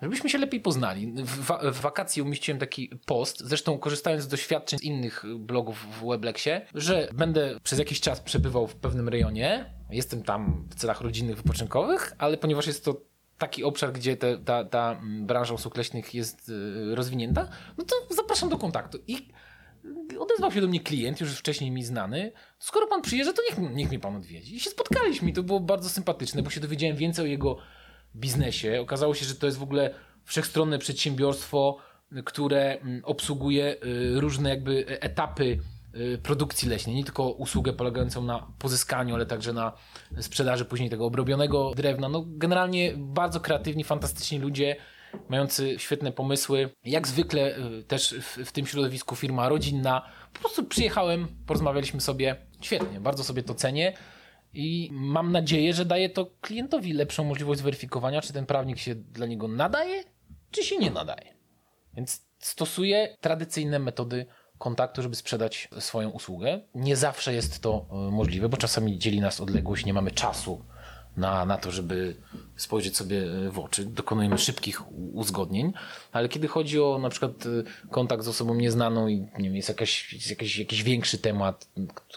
[0.01, 1.13] żebyśmy się lepiej poznali.
[1.23, 6.61] W, w wakacje umieściłem taki post, zresztą korzystając z doświadczeń z innych blogów w Weblexie,
[6.73, 12.15] że będę przez jakiś czas przebywał w pewnym rejonie, jestem tam w celach rodzinnych, wypoczynkowych,
[12.17, 13.01] ale ponieważ jest to
[13.37, 17.47] taki obszar, gdzie te, ta, ta branża usług leśnych jest y, rozwinięta,
[17.77, 18.97] no to zapraszam do kontaktu.
[19.07, 19.27] I
[20.19, 22.31] odezwał się do mnie klient, już wcześniej mi znany.
[22.59, 24.55] Skoro pan przyjeżdża, to niech, niech mnie pan odwiedzi.
[24.55, 27.57] I się spotkaliśmy i to było bardzo sympatyczne, bo się dowiedziałem więcej o jego
[28.15, 28.81] biznesie.
[28.81, 31.77] Okazało się, że to jest w ogóle wszechstronne przedsiębiorstwo,
[32.25, 35.59] które mm, obsługuje y, różne jakby etapy
[35.95, 36.95] y, produkcji leśnej.
[36.95, 39.71] Nie tylko usługę polegającą na pozyskaniu, ale także na
[40.19, 42.09] sprzedaży później tego obrobionego drewna.
[42.09, 44.75] No generalnie bardzo kreatywni, fantastyczni ludzie
[45.29, 46.69] mający świetne pomysły.
[46.83, 50.05] Jak zwykle y, też w, w, tym środowisku firma rodzinna.
[50.33, 52.35] Po prostu przyjechałem, porozmawialiśmy sobie.
[52.61, 53.93] Świetnie, bardzo sobie to cenię.
[54.53, 59.25] I mam nadzieję, że daje to klientowi lepszą możliwość zweryfikowania, czy ten prawnik się dla
[59.25, 60.03] niego nadaje,
[60.51, 61.33] czy się nie nadaje.
[61.93, 64.25] Więc stosuję tradycyjne metody
[64.57, 66.61] kontaktu, żeby sprzedać swoją usługę.
[66.75, 70.65] Nie zawsze jest to y, możliwe, bo czasami dzieli nas odległość, nie mamy czasu
[71.17, 72.15] na, na to, żeby
[72.55, 73.85] spojrzeć sobie w oczy.
[73.85, 75.73] Dokonujemy szybkich uzgodnień,
[76.11, 77.31] ale kiedy chodzi o na przykład
[77.91, 81.67] kontakt z osobą nieznaną i nie wiem, jest jakaś, jest jakiś, jakiś większy temat,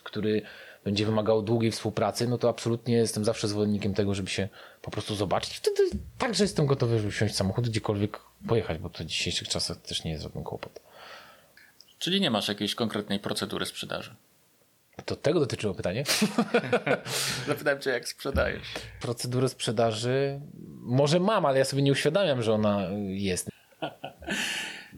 [0.05, 0.43] który
[0.85, 4.49] będzie wymagał długiej współpracy, no to absolutnie jestem zawsze zwolennikiem tego, żeby się
[4.83, 5.57] po prostu zobaczyć.
[5.57, 5.83] Wtedy
[6.19, 10.05] także jestem gotowy, żeby wsiąść w samochód gdziekolwiek pojechać, bo to w dzisiejszych czasach też
[10.05, 10.81] nie jest żaden kłopot.
[11.99, 14.15] Czyli nie masz jakiejś konkretnej procedury sprzedaży?
[15.05, 16.05] To tego dotyczyło pytanie?
[17.47, 18.63] Zapytałem cię, jak sprzedajesz.
[19.01, 20.41] Procedurę sprzedaży
[20.81, 23.51] może mam, ale ja sobie nie uświadamiam, że ona jest.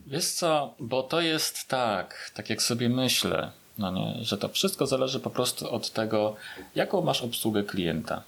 [0.06, 4.86] Wiesz co, bo to jest tak, tak jak sobie myślę, no nie, że to wszystko
[4.86, 6.36] zależy po prostu od tego,
[6.74, 8.22] jaką masz obsługę klienta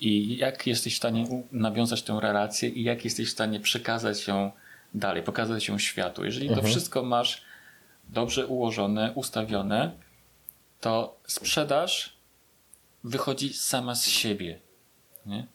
[0.00, 4.50] i jak jesteś w stanie nawiązać tę relację i jak jesteś w stanie przekazać ją
[4.94, 6.24] dalej, pokazać ją światu.
[6.24, 6.64] Jeżeli mhm.
[6.64, 7.42] to wszystko masz
[8.08, 9.90] dobrze ułożone, ustawione,
[10.80, 12.16] to sprzedaż
[13.04, 14.58] wychodzi sama z siebie.
[15.26, 15.46] Nie?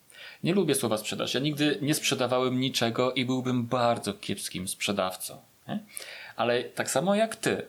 [0.43, 1.33] nie lubię słowa sprzedaż.
[1.33, 5.41] Ja nigdy nie sprzedawałem niczego i byłbym bardzo kiepskim sprzedawcą.
[5.67, 5.79] Nie?
[6.35, 7.65] Ale tak samo jak ty,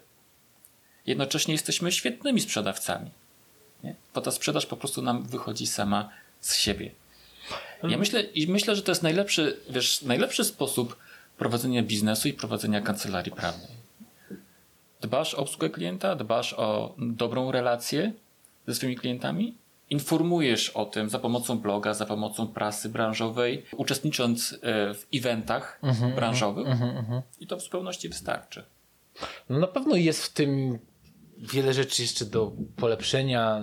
[1.07, 3.11] jednocześnie jesteśmy świetnymi sprzedawcami.
[3.85, 3.95] Nie?
[4.15, 6.91] Bo ta sprzedaż po prostu nam wychodzi sama z siebie.
[7.83, 10.97] Ja myślę, i myślę, że to jest najlepszy, wiesz, najlepszy sposób
[11.39, 13.84] prowadzenia biznesu i prowadzenia kancelarii prawnej.
[15.05, 18.13] Dbasz o obsługę klienta, dbasz o dobrą relację
[18.67, 19.57] ze swoimi klientami,
[19.91, 26.13] informujesz o tym za pomocą bloga, za pomocą prasy branżowej, uczestnicząc e, w eventach mhm,
[26.13, 27.23] -huh, branżowych -huh.
[27.41, 28.65] i to w zupełności wystarczy.
[29.49, 30.79] No na pewno jest w tym
[31.39, 33.63] wiele rzeczy jeszcze do polepszenia.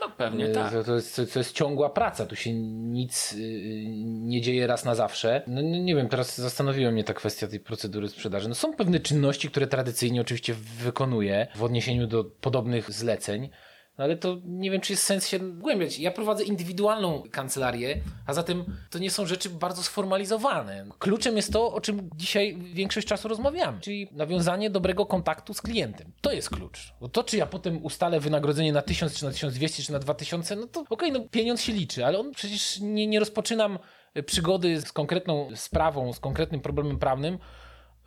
[0.00, 0.84] No pewnie e, tak.
[0.86, 5.42] To jest, to jest ciągła praca, tu się nic y, nie dzieje raz na zawsze.
[5.46, 8.48] No nie wiem, teraz zastanowiła mnie ta kwestia tej procedury sprzedaży.
[8.48, 13.50] No są pewne czynności, które tradycyjnie oczywiście wykonuję w odniesieniu do podobnych zleceń.
[13.98, 15.98] No ale to nie wiem, czy jest sens się głębiać.
[15.98, 20.86] Ja prowadzę indywidualną kancelarię, a zatem to nie są rzeczy bardzo sformalizowane.
[20.98, 26.12] Kluczem jest to, o czym dzisiaj większość czasu rozmawiamy, czyli nawiązanie dobrego kontaktu z klientem.
[26.20, 26.94] To jest klucz.
[27.00, 30.56] Bo to, czy ja potem ustalę wynagrodzenie na 1000, czy na 1200, czy na 2000,
[30.56, 33.78] no to okej, okay, no pieniądz się liczy, ale on przecież nie, nie rozpoczynam
[34.26, 37.38] przygody z konkretną sprawą, z konkretnym problemem prawnym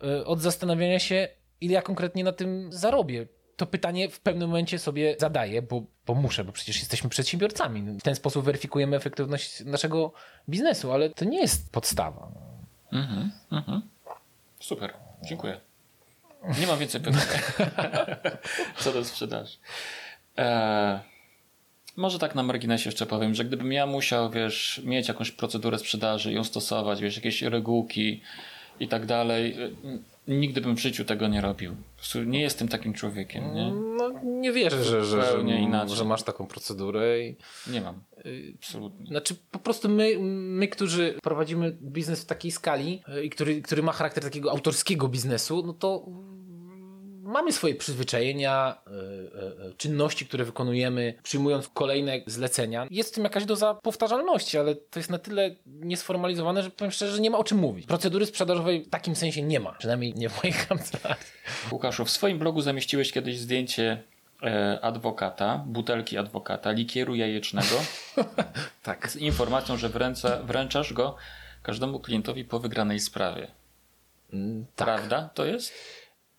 [0.02, 1.28] e, od zastanawiania się,
[1.60, 3.26] ile ja konkretnie na tym zarobię
[3.56, 7.82] to pytanie w pewnym momencie sobie zadaję, bo, bo muszę, bo przecież jesteśmy przedsiębiorcami.
[7.82, 10.12] W ten sposób weryfikujemy efektywność naszego
[10.48, 12.28] biznesu, ale to nie jest podstawa.
[12.92, 13.82] Mhm, mhm.
[14.60, 15.60] Super, dziękuję.
[16.60, 17.20] Nie mam więcej pytań
[18.78, 19.58] co do sprzedaży.
[20.36, 20.98] Eee,
[21.96, 26.32] może tak na marginesie jeszcze powiem, że gdybym ja musiał, wiesz, mieć jakąś procedurę sprzedaży,
[26.32, 28.20] ją stosować, wiesz, jakieś regułki
[28.80, 29.56] i tak dalej,
[30.28, 31.76] Nigdy bym w życiu tego nie robił.
[32.26, 33.72] Nie jestem takim człowiekiem, nie?
[33.98, 35.96] No nie wierzę, że, że, że, inaczej.
[35.96, 37.20] że masz taką procedurę.
[37.20, 37.36] I...
[37.72, 38.00] Nie mam.
[38.58, 39.06] Absolutnie.
[39.06, 43.82] Znaczy po prostu my, my, którzy prowadzimy biznes w takiej skali y, i który, który
[43.82, 46.06] ma charakter takiego autorskiego biznesu, no to
[47.24, 52.86] mamy swoje przyzwyczajenia, e, e, czynności, które wykonujemy, przyjmując kolejne zlecenia.
[52.90, 57.12] Jest w tym jakaś doza powtarzalności, ale to jest na tyle niesformalizowane, że powiem szczerze,
[57.12, 57.86] że nie ma o czym mówić.
[57.86, 61.24] Procedury sprzedażowej w takim sensie nie ma, przynajmniej nie w moich kancelarii.
[61.70, 64.02] Łukaszu, w swoim blogu zamieściłeś kiedyś zdjęcie
[64.42, 67.76] e, adwokata, butelki adwokata, likieru jajecznego.
[68.82, 69.10] tak.
[69.10, 71.16] Z informacją, że wręca, wręczasz go
[71.62, 73.48] każdemu klientowi po wygranej sprawie.
[74.32, 74.86] Mm, tak.
[74.86, 75.72] Prawda to jest?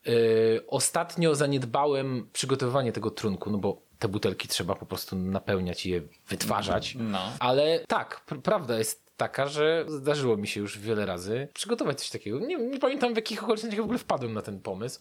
[0.06, 5.90] Yy, ostatnio zaniedbałem przygotowywanie tego trunku, no bo te butelki trzeba po prostu napełniać i
[5.90, 6.96] je wytwarzać.
[7.00, 7.32] No.
[7.40, 12.10] Ale tak, pr prawda jest taka, że zdarzyło mi się już wiele razy przygotować coś
[12.10, 12.40] takiego.
[12.40, 15.00] Nie, nie pamiętam w jakich okolicznościach w ogóle wpadłem na ten pomysł,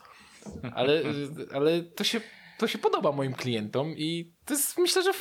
[0.74, 1.02] ale,
[1.56, 2.20] ale to, się,
[2.58, 5.12] to się podoba moim klientom i to jest myślę, że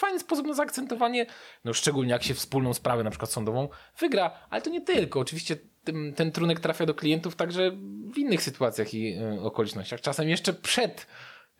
[0.00, 1.26] fajny sposób na zaakcentowanie,
[1.64, 3.68] no szczególnie jak się wspólną sprawę, na przykład sądową,
[3.98, 5.20] wygra, ale to nie tylko.
[5.20, 7.70] Oczywiście ten, ten trunek trafia do klientów także
[8.14, 10.00] w innych sytuacjach i y, okolicznościach.
[10.00, 11.06] Czasem jeszcze przed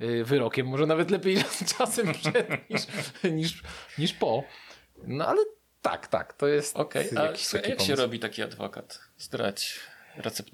[0.00, 1.36] y, wyrokiem, może nawet lepiej
[1.78, 2.86] czasem przed niż,
[3.32, 3.62] niż,
[3.98, 4.44] niż po.
[5.06, 5.42] No ale
[5.82, 6.76] tak, tak, to jest.
[6.76, 7.86] Okej, okay, a jak pomysł.
[7.86, 9.00] się robi taki adwokat?
[9.18, 9.80] Zdrać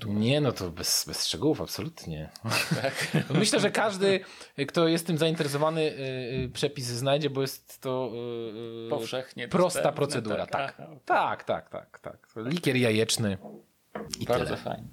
[0.07, 2.29] Nie, no to bez, bez szczegółów, absolutnie.
[2.83, 3.09] Tak.
[3.39, 4.21] Myślę, że każdy,
[4.69, 5.85] kto jest tym zainteresowany, y,
[6.45, 8.13] y, przepis znajdzie, bo jest to
[8.87, 10.47] y, powszechnie prosta dostępne, procedura.
[10.47, 10.77] Tak.
[10.77, 10.87] Tak.
[11.05, 12.29] tak, tak, tak, tak.
[12.37, 13.39] Likier jajeczny.
[14.21, 14.57] I Bardzo tyle.
[14.57, 14.89] fajnie.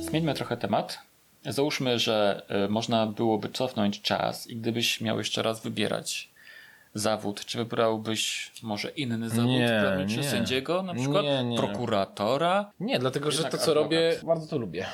[0.00, 0.98] Zmieńmy trochę temat.
[1.44, 6.35] Załóżmy, że można byłoby cofnąć czas i gdybyś miał jeszcze raz wybierać
[6.98, 7.44] zawód?
[7.44, 11.58] Czy wybrałbyś może inny zawód nie, dla sędziego, na przykład nie, nie.
[11.58, 12.72] prokuratora?
[12.80, 13.74] Nie, dlatego że to, co adwokat.
[13.74, 14.86] robię, bardzo to lubię.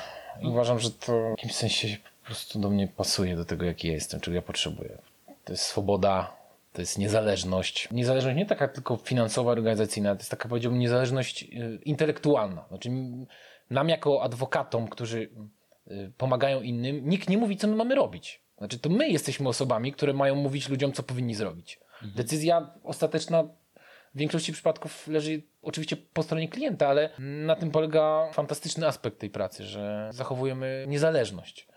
[0.43, 1.87] Uważam, że to w jakimś sensie
[2.21, 4.97] po prostu do mnie pasuje, do tego, jaki jestem, czego ja potrzebuję.
[5.45, 6.35] to jest swoboda,
[6.73, 7.87] to jest niezależność.
[7.91, 12.65] Niezależność nie taka tylko finansowa, organizacyjna, to jest taka powiedziałbym niezależność y, intelektualna.
[12.69, 12.89] Znaczy
[13.69, 15.29] nam jako adwokatom, którzy
[15.91, 18.43] y, pomagają innym, nikt nie mówi, co my mamy robić.
[18.57, 21.79] Znaczy to my jesteśmy osobami, które mają mówić ludziom, co powinni zrobić.
[22.15, 23.43] Decyzja ostateczna
[24.15, 29.29] w większości przypadków leży oczywiście po stronie klienta, ale na tym polega fantastyczny aspekt tej
[29.29, 31.67] pracy, że zachowujemy niezależność.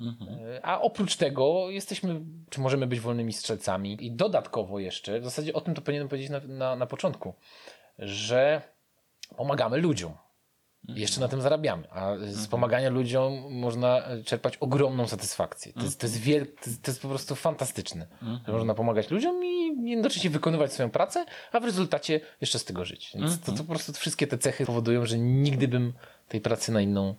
[0.00, 0.40] Mhm.
[0.62, 2.20] A oprócz tego jesteśmy,
[2.50, 6.30] czy możemy być wolnymi strzelcami i dodatkowo jeszcze, w zasadzie o tym to powinienem powiedzieć
[6.30, 7.34] na, na, na początku,
[7.98, 8.62] że
[9.36, 10.12] pomagamy ludziom.
[10.84, 10.98] Mhm.
[10.98, 12.46] Jeszcze na tym zarabiamy, a z mhm.
[12.46, 15.72] pomagania ludziom można czerpać ogromną satysfakcję.
[15.72, 16.46] To jest, to jest, wiel...
[16.46, 18.06] to jest, to jest po prostu fantastyczne,
[18.46, 22.84] że można pomagać ludziom i jednocześnie wykonywać swoją pracę, a w rezultacie jeszcze z tego
[22.84, 23.12] żyć.
[23.14, 25.92] Więc to, to po prostu wszystkie te cechy powodują, że nigdy bym
[26.28, 27.14] tej pracy na inną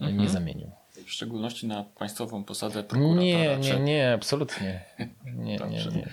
[0.00, 0.70] nie zamienił
[1.04, 3.22] w szczególności na państwową posadę prokuratora.
[3.22, 4.80] Nie, nie, nie, absolutnie.
[5.24, 6.08] Nie, nie, nie, nie.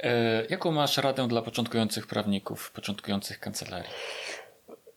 [0.00, 3.90] E, jaką masz radę dla początkujących prawników, początkujących kancelarii?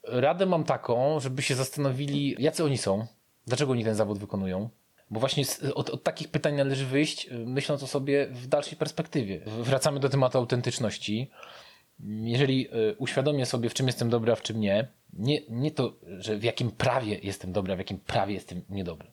[0.04, 3.08] Radę mam taką, żeby się zastanowili, jacy oni są,
[3.48, 4.70] dlaczego oni ten zawód wykonują.
[5.12, 5.44] Bo właśnie
[5.76, 9.42] od, od, takich pytań należy wyjść, myśląc o sobie w dalszej perspektywie.
[9.46, 11.32] Wracamy do tematu autentyczności.
[12.24, 15.94] Jeżeli e, uświadomię sobie, w czym jestem dobry, a w czym nie, nie, nie to,
[16.18, 19.08] że w jakim prawie jestem dobry, a w jakim prawie jestem niedobry,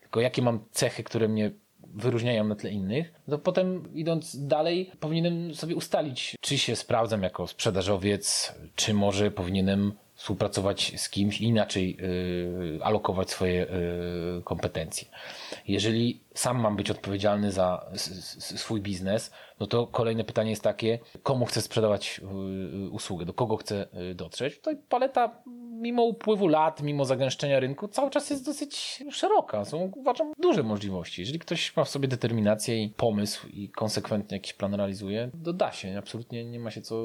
[0.00, 1.50] tylko jakie mam cechy, które mnie
[1.94, 7.46] wyróżniają na tle innych, to potem idąc dalej powinienem sobie ustalić, czy się sprawdzam jako
[7.46, 15.08] sprzedażowiec, czy może powinienem współpracować z kimś inaczej yy, alokować swoje yy, kompetencje.
[15.68, 17.90] Jeżeli sam mam być odpowiedzialny za
[18.38, 22.20] swój biznes, no to kolejne pytanie jest takie, komu chcę sprzedawać
[22.82, 24.56] yy, usługę, do kogo chcę yy, dotrzeć.
[24.56, 25.42] Tutaj paleta
[25.80, 29.64] mimo upływu lat, mimo zagęszczenia rynku, cały czas jest dosyć szeroka.
[29.64, 31.22] Są, uważam, duże możliwości.
[31.22, 35.72] Jeżeli ktoś ma w sobie determinację i pomysł i konsekwentnie jakiś plan realizuje, to da
[35.72, 35.98] się.
[35.98, 36.96] Absolutnie nie ma się co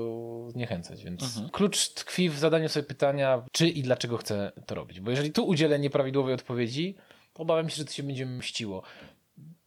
[0.50, 1.04] zniechęcać.
[1.04, 1.50] Więc mhm.
[1.50, 5.00] klucz tkwi w zadaniu sobie pytania, czy i dlaczego chcę to robić.
[5.00, 6.96] Bo jeżeli tu udzielę nieprawidłowej odpowiedzi,
[7.34, 8.84] to obawiam się, że to się będzie mściło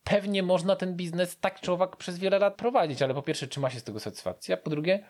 [0.09, 3.61] pewnie można ten biznes tak czy owak przez wiele lat prowadzić, ale po pierwsze, czy
[3.61, 5.04] ma się z tego satysfakcja, a po drugie,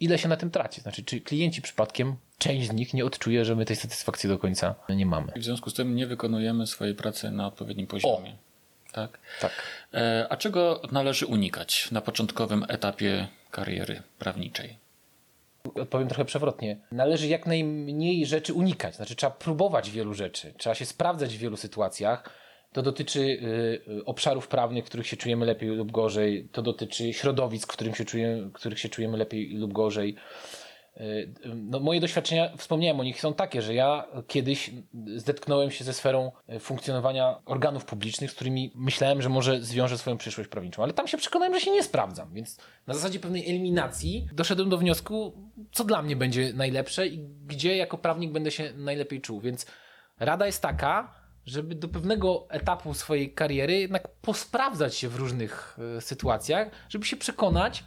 [0.00, 0.80] ile się na tym traci.
[0.80, 4.74] Znaczy, czy klienci przypadkiem, część z nich nie odczuje, że my tej satysfakcji do końca
[4.88, 5.32] nie mamy.
[5.36, 8.30] W związku z tym nie wykonujemy swojej pracy na odpowiednim poziomie.
[8.30, 8.92] O.
[8.92, 9.18] Tak?
[9.40, 9.52] Tak.
[9.94, 14.78] E, a czego należy unikać na początkowym etapie kariery prawniczej?
[15.74, 16.76] Odpowiem trochę przewrotnie.
[16.92, 18.96] Należy jak najmniej rzeczy unikać.
[18.96, 20.54] Znaczy, trzeba próbować wielu rzeczy.
[20.58, 22.30] Trzeba się sprawdzać w wielu sytuacjach
[22.74, 26.48] to dotyczy y, y, obszarów prawnych, w których się czujemy lepiej lub gorzej.
[26.52, 30.16] To dotyczy środowisk, w którym się czujemy, których się czujemy lepiej lub gorzej.
[31.00, 34.70] Y, no, moje doświadczenia, wspomniałem o nich, są takie, że ja kiedyś
[35.16, 40.50] zetknąłem się ze sferą funkcjonowania organów publicznych, z którymi myślałem, że może zwiążę swoją przyszłość
[40.50, 44.70] prawniczą, ale tam się przekonałem, że się nie sprawdzam, więc na zasadzie pewnej eliminacji doszedłem
[44.70, 45.32] do wniosku,
[45.72, 49.40] co dla mnie będzie najlepsze i gdzie jako prawnik będę się najlepiej czuł.
[49.40, 49.66] Więc
[50.20, 56.00] rada jest taka, żeby do pewnego etapu swojej kariery jednak posprawdzać się w różnych y,
[56.00, 57.84] sytuacjach, żeby się przekonać,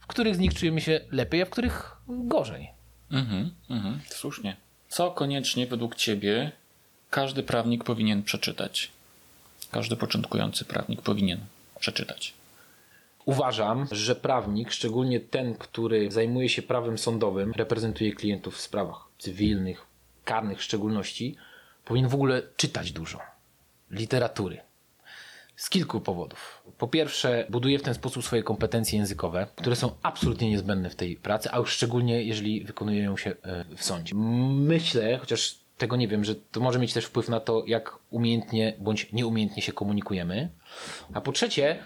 [0.00, 2.70] w których z nich czujemy się lepiej, a w których gorzej.
[3.10, 4.56] Mhm, mhm, słusznie.
[4.88, 6.52] Co koniecznie według Ciebie
[7.10, 8.90] każdy prawnik powinien przeczytać?
[9.70, 11.40] Każdy początkujący prawnik powinien
[11.80, 12.34] przeczytać.
[13.24, 19.86] Uważam, że prawnik, szczególnie ten, który zajmuje się prawem sądowym, reprezentuje klientów w sprawach cywilnych,
[20.24, 21.36] karnych w szczególności,
[21.84, 23.18] powinien w ogóle czytać dużo
[23.90, 24.60] literatury.
[25.56, 26.62] Z kilku powodów.
[26.78, 31.16] Po pierwsze, buduje w ten sposób swoje kompetencje językowe, które są absolutnie niezbędne w tej
[31.16, 34.14] pracy, a już szczególnie jeżeli wykonuje ją się e, w sądzie.
[34.14, 38.76] Myślę, chociaż tego nie wiem, że to może mieć też wpływ na to, jak umiejętnie
[38.78, 40.50] bądź nieumiejętnie się komunikujemy.
[41.14, 41.78] A po trzecie,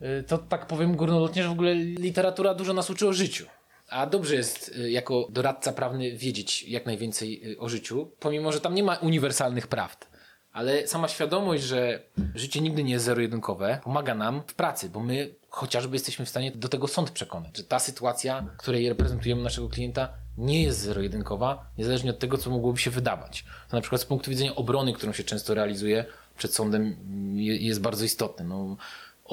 [0.00, 3.46] e, to tak powiem górnolotnie, że w ogóle literatura dużo nas uczy o życiu.
[3.88, 8.60] A dobrze jest y, jako doradca prawny wiedzieć jak najwięcej y, o życiu, pomimo że
[8.60, 10.06] tam nie ma uniwersalnych prawd.
[10.52, 12.02] Ale sama świadomość, że
[12.34, 16.52] życie nigdy nie jest zero-jedynkowe, pomaga nam w pracy, bo my chociażby jesteśmy w stanie
[16.52, 20.08] do tego sąd przekonać, że ta sytuacja, której reprezentujemy naszego klienta,
[20.38, 23.44] nie jest zero-jedynkowa, niezależnie od tego, co mogłoby się wydawać.
[23.70, 26.04] To na przykład z punktu widzenia obrony, którą się często realizuje
[26.36, 26.96] przed sądem,
[27.36, 28.44] jest bardzo istotne.
[28.44, 28.76] No,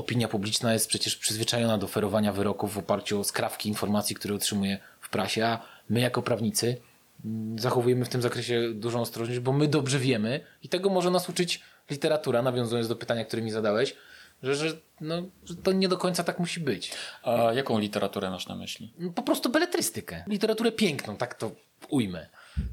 [0.02, 4.80] opinia publiczna jest przecież przyzwyczajona do oferowania wyroków w oparciu o skrawki informacji, które otrzymuje
[5.02, 6.78] w prasie, a my jako prawnicy
[7.26, 11.30] mm, zachowujemy w tym zakresie dużą ostrożność, bo my dobrze wiemy i tego może nas
[11.30, 13.96] uczyć literatura, nawiązując do pytania, które mi zadałeś,
[14.44, 16.92] że, że, no, że to nie do końca tak musi być.
[17.24, 18.94] A jaką literaturę masz na myśli?
[19.16, 20.24] Po prostu beletrystykę.
[20.28, 21.52] Literaturę piękną, tak to
[21.90, 22.30] ujmę.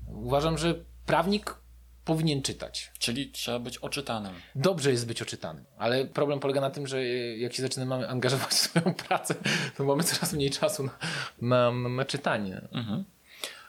[0.06, 0.74] Uważam, że
[1.06, 1.54] prawnik
[2.08, 2.90] powinien czytać.
[2.98, 4.34] Czyli trzeba być oczytanym.
[4.54, 7.06] Dobrze jest być oczytanym, ale problem polega na tym, że
[7.36, 9.34] jak się zaczynamy angażować w swoją pracę,
[9.76, 10.92] to mamy coraz mniej czasu na,
[11.40, 12.60] na, na czytanie.
[12.72, 13.04] Mhm.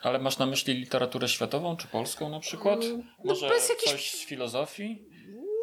[0.02, 2.80] Ale masz na myśli literaturę światową czy polską na przykład?
[2.80, 3.92] No, Może bez jakiś...
[3.92, 4.90] coś z filozofii?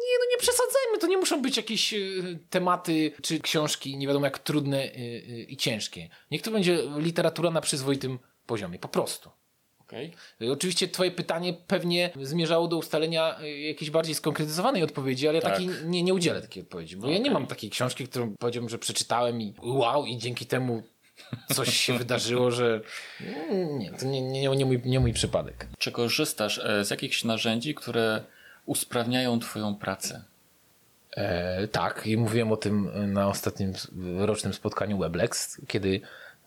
[0.07, 4.25] Nie, no nie przesadzajmy, to nie muszą być jakieś y, tematy czy książki nie wiadomo
[4.25, 6.09] jak trudne y, y, i ciężkie.
[6.31, 9.31] Niech to będzie literatura na przyzwoitym poziomie, po prostu.
[9.87, 10.11] Okay.
[10.51, 15.53] Oczywiście twoje pytanie pewnie zmierzało do ustalenia jakiejś bardziej skonkretyzowanej odpowiedzi, ale tak.
[15.53, 17.13] takiej nie, nie udzielę takiej odpowiedzi, bo okay.
[17.13, 20.83] ja nie mam takiej książki, którą powiedziałbym, że przeczytałem i wow, i dzięki temu
[21.53, 22.81] coś się wydarzyło, że
[23.79, 25.67] nie, to nie, nie, nie, mój, nie mój przypadek.
[25.77, 28.23] Czy korzystasz e, z jakichś narzędzi, które
[28.65, 30.23] usprawniają Twoją pracę?
[31.17, 33.73] E, tak, i mówiłem o tym na ostatnim
[34.17, 36.01] rocznym spotkaniu Weblex, kiedy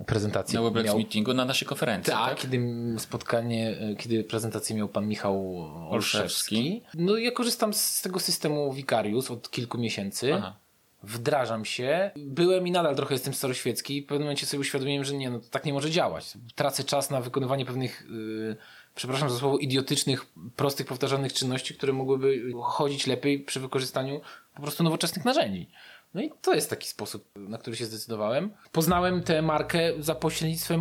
[0.07, 0.59] prezentację.
[0.59, 0.97] Na Weblex miał...
[0.97, 2.13] Meetingu, na naszej konferencji.
[2.13, 2.61] Tak, tak, kiedy
[2.99, 5.57] spotkanie, kiedy prezentację miał pan Michał
[5.91, 6.83] Olszewski.
[6.95, 10.35] No ja korzystam z tego systemu Vicarius od kilku miesięcy.
[10.35, 10.57] Aha
[11.03, 12.11] wdrażam się.
[12.17, 15.41] Byłem i nadal trochę jestem staroświecki i w pewnym momencie sobie uświadomiłem, że nie, no
[15.51, 16.39] tak nie może działać.
[16.55, 18.57] Tracę czas na wykonywanie pewnych, yy,
[18.95, 20.27] przepraszam za słowo, idiotycznych,
[20.57, 24.21] prostych, powtarzanych czynności, które mogłyby chodzić lepiej przy wykorzystaniu
[24.55, 25.71] po prostu nowoczesnych narzędzi.
[26.15, 28.51] No i to jest taki sposób, na który się zdecydowałem.
[28.73, 30.81] Poznałem tę markę za pośrednictwem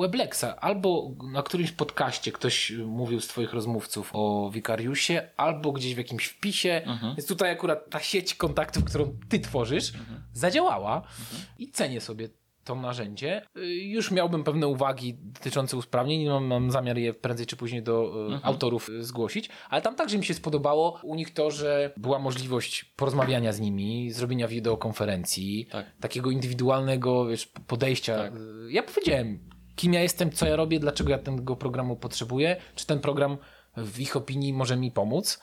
[0.00, 0.44] Weblexa.
[0.60, 6.26] Albo na którymś podcaście ktoś mówił z twoich rozmówców o Wikariusie, albo gdzieś w jakimś
[6.26, 6.82] wpisie.
[6.86, 7.16] Mhm.
[7.16, 10.22] Więc tutaj akurat ta sieć kontaktów, którą ty tworzysz, mhm.
[10.32, 11.42] zadziałała mhm.
[11.58, 12.28] i cenię sobie
[12.66, 13.42] to narzędzie.
[13.56, 18.06] Y, już miałbym pewne uwagi dotyczące usprawnień, mam, mam zamiar je prędzej czy później do
[18.06, 18.40] y, mhm.
[18.44, 22.84] autorów y, zgłosić, ale tam także mi się spodobało u nich to, że była możliwość
[22.84, 25.86] porozmawiania z nimi, zrobienia wideokonferencji, tak.
[26.00, 28.16] takiego indywidualnego wiesz, podejścia.
[28.16, 28.32] Tak.
[28.68, 29.38] Ja powiedziałem,
[29.76, 33.36] kim ja jestem, co ja robię, dlaczego ja tego programu potrzebuję, czy ten program
[33.76, 35.40] w ich opinii może mi pomóc.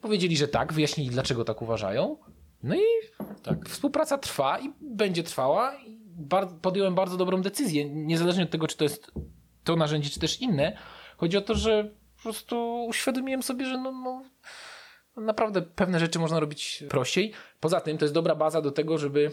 [0.00, 2.16] Powiedzieli, że tak, wyjaśnili, dlaczego tak uważają.
[2.64, 2.82] No i
[3.42, 3.68] tak.
[3.68, 5.74] współpraca trwa i będzie trwała
[6.62, 9.12] podjąłem bardzo dobrą decyzję, niezależnie od tego, czy to jest
[9.64, 10.76] to narzędzie, czy też inne.
[11.16, 16.40] Chodzi o to, że po prostu uświadomiłem sobie, że no, no naprawdę pewne rzeczy można
[16.40, 17.32] robić prościej.
[17.60, 19.30] Poza tym to jest dobra baza do tego, żeby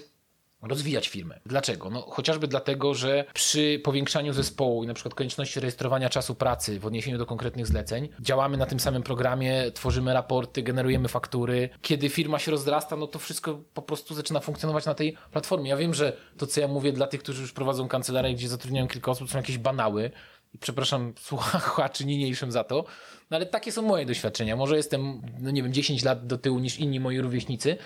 [0.61, 1.39] rozwijać firmę.
[1.45, 1.89] Dlaczego?
[1.89, 6.85] No, chociażby dlatego, że przy powiększaniu zespołu i na przykład konieczności rejestrowania czasu pracy w
[6.85, 11.69] odniesieniu do konkretnych zleceń, działamy na tym samym programie, tworzymy raporty, generujemy faktury.
[11.81, 15.69] Kiedy firma się rozrasta, no to wszystko po prostu zaczyna funkcjonować na tej platformie.
[15.69, 18.87] Ja wiem, że to, co ja mówię dla tych, którzy już prowadzą kancelarię, gdzie zatrudniają
[18.87, 20.11] kilka osób, są jakieś banały,
[20.53, 22.85] i przepraszam słuchaczy niniejszym za to,
[23.29, 24.55] no ale takie są moje doświadczenia.
[24.55, 27.77] Może jestem, no nie wiem, 10 lat do tyłu niż inni moi rówieśnicy,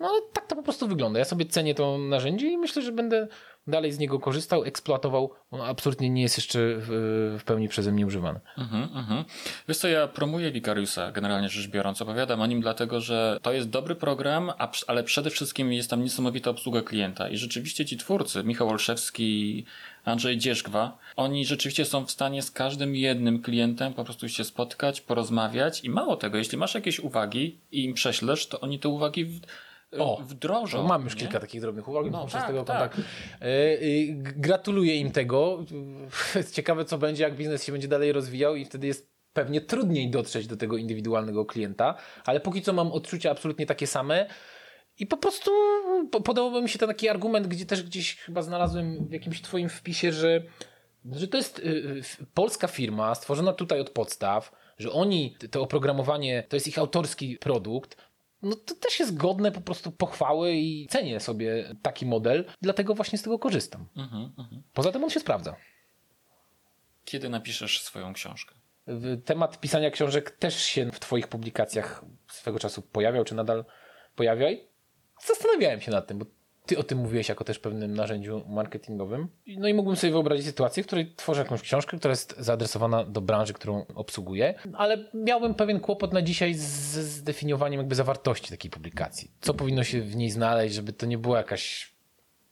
[0.00, 1.18] no ale tak to po prostu wygląda.
[1.18, 3.28] Ja sobie cenię to narzędzie i myślę, że będę
[3.66, 5.32] dalej z niego korzystał, eksploatował.
[5.50, 8.40] On absolutnie nie jest jeszcze w, pełni przeze mnie używany.
[8.58, 9.24] Mhm, mhm.
[9.68, 12.02] Wiesz co, ja promuję Vicariusa, generalnie rzecz biorąc.
[12.02, 14.52] Opowiadam o nim dlatego, że to jest dobry program,
[14.86, 17.28] ale przede wszystkim jest tam niesamowita obsługa klienta.
[17.28, 19.64] I rzeczywiście ci twórcy, Michał Olszewski,
[20.04, 25.00] Andrzej Dzierzgwa, oni rzeczywiście są w stanie z każdym jednym klientem po prostu się spotkać,
[25.00, 29.40] porozmawiać i mało tego, jeśli masz jakieś uwagi i im prześlesz, to oni te uwagi
[29.98, 30.78] o, wdrożą.
[30.78, 31.20] No, mam już nie?
[31.20, 32.78] kilka takich drobnych uwag no, przez tak, tego tak.
[32.78, 33.02] kontaktu.
[33.40, 33.46] E,
[34.16, 35.64] gratuluję im tego.
[36.54, 40.46] Ciekawe, co będzie, jak biznes się będzie dalej rozwijał i wtedy jest pewnie trudniej dotrzeć
[40.46, 44.26] do tego indywidualnego klienta, ale póki co mam odczucia absolutnie takie same.
[44.98, 45.50] I po prostu
[46.24, 50.12] podobał mi się ten taki argument, gdzie też gdzieś chyba znalazłem w jakimś twoim wpisie,
[50.12, 50.42] że,
[51.12, 52.02] że to jest y, y,
[52.34, 57.96] polska firma stworzona tutaj od podstaw, że oni, to oprogramowanie, to jest ich autorski produkt,
[58.44, 63.18] no to też jest godne po prostu pochwały i cenię sobie taki model, dlatego właśnie
[63.18, 63.86] z tego korzystam.
[63.96, 64.62] Mhm, mhm.
[64.72, 65.56] Poza tym on się sprawdza.
[67.04, 68.54] Kiedy napiszesz swoją książkę?
[69.24, 73.64] Temat pisania książek też się w Twoich publikacjach swego czasu pojawiał, czy nadal
[74.16, 74.50] pojawia?
[74.50, 74.68] I
[75.26, 76.26] zastanawiałem się nad tym, bo
[76.66, 79.28] ty o tym mówiłeś jako też pewnym narzędziu marketingowym.
[79.46, 83.20] No i mógłbym sobie wyobrazić sytuację, w której tworzę jakąś książkę, która jest zaadresowana do
[83.20, 86.64] branży, którą obsługuję, ale miałbym pewien kłopot na dzisiaj z
[86.98, 89.30] zdefiniowaniem jakby zawartości takiej publikacji.
[89.40, 91.94] Co powinno się w niej znaleźć, żeby to nie była jakaś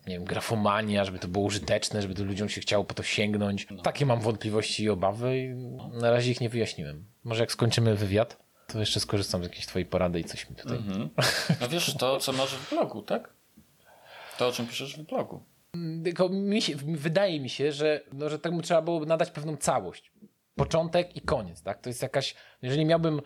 [0.06, 3.66] nie wiem, grafomania, żeby to było użyteczne, żeby to ludziom się chciało po to sięgnąć.
[3.70, 3.82] No.
[3.82, 5.54] Takie mam wątpliwości i obawy i
[6.00, 7.04] na razie ich nie wyjaśniłem.
[7.24, 10.78] Może jak skończymy wywiad, to jeszcze skorzystam z jakiejś twojej porady i coś mi tutaj...
[10.78, 11.08] -hmm.
[11.60, 13.41] No wiesz, to co masz w blogu, tak?
[14.42, 15.42] To, o czym piszesz w blogu.
[16.04, 19.56] Tylko mi się, wydaje mi się, że, no, że tak mu trzeba było nadać pewną
[19.56, 20.12] całość.
[20.54, 21.80] Początek i koniec, tak?
[21.80, 23.22] To jest jakaś, jeżeli miałbym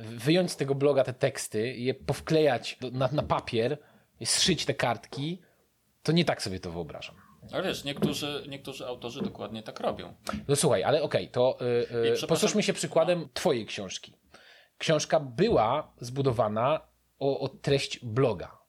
[0.00, 3.78] wyjąć z tego bloga te teksty i je powklejać na, na papier,
[4.20, 5.42] i zszyć te kartki,
[6.02, 7.14] to nie tak sobie to wyobrażam.
[7.52, 10.14] Ale wiesz, niektórzy, niektórzy autorzy dokładnie tak robią.
[10.48, 11.58] No słuchaj, ale okej, okay, to
[12.20, 14.12] yy, posłuchajmy się przykładem twojej książki.
[14.78, 16.80] książka była zbudowana
[17.18, 18.63] o, o treść bloga.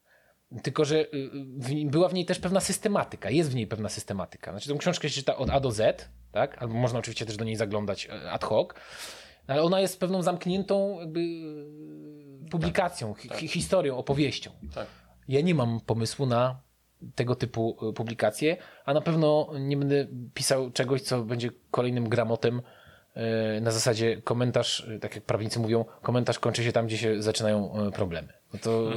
[0.63, 4.51] Tylko, że y, w, była w niej też pewna systematyka, jest w niej pewna systematyka.
[4.51, 6.61] Znaczy, tę książkę się czyta od A do Z, tak?
[6.61, 8.69] Albo można oczywiście też do niej zaglądać e, ad hoc,
[9.47, 11.19] ale ona jest pewną zamkniętą jakby
[12.45, 13.39] e, publikacją, tak, tak.
[13.39, 14.51] historią, opowieścią.
[14.75, 14.87] Tak.
[15.27, 16.59] Ja nie mam pomysłu na
[17.15, 22.61] tego typu e, publikacje, a na pewno nie będę pisał czegoś, co będzie kolejnym gramotem
[23.61, 28.33] na zasadzie komentarz, tak jak prawnicy mówią, komentarz kończy się tam, gdzie się zaczynają problemy.
[28.55, 28.91] No to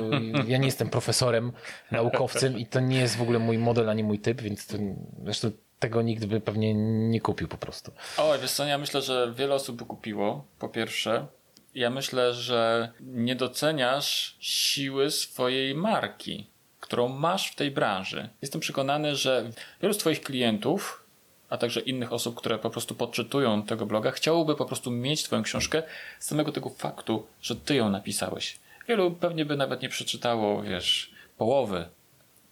[0.47, 1.53] ja nie jestem profesorem,
[1.91, 4.77] naukowcem i to nie jest w ogóle mój model, ani mój typ, więc to,
[5.25, 6.75] zresztą tego nikt by pewnie
[7.09, 7.93] nie kupił po prostu.
[8.17, 11.27] O, wiesz co, ja myślę, że wiele osób by kupiło, po pierwsze.
[11.75, 16.47] Ja myślę, że nie doceniasz siły swojej marki,
[16.81, 18.29] którą masz w tej branży.
[18.43, 19.51] Jestem przekonany, że
[19.83, 21.09] wielu z twoich klientów
[21.51, 25.43] a także innych osób, które po prostu podczytują tego bloga, chciałoby po prostu mieć Twoją
[25.43, 25.83] książkę
[26.19, 28.59] z samego tego faktu, że Ty ją napisałeś.
[28.89, 31.89] Wielu pewnie by nawet nie przeczytało, wiesz, połowy,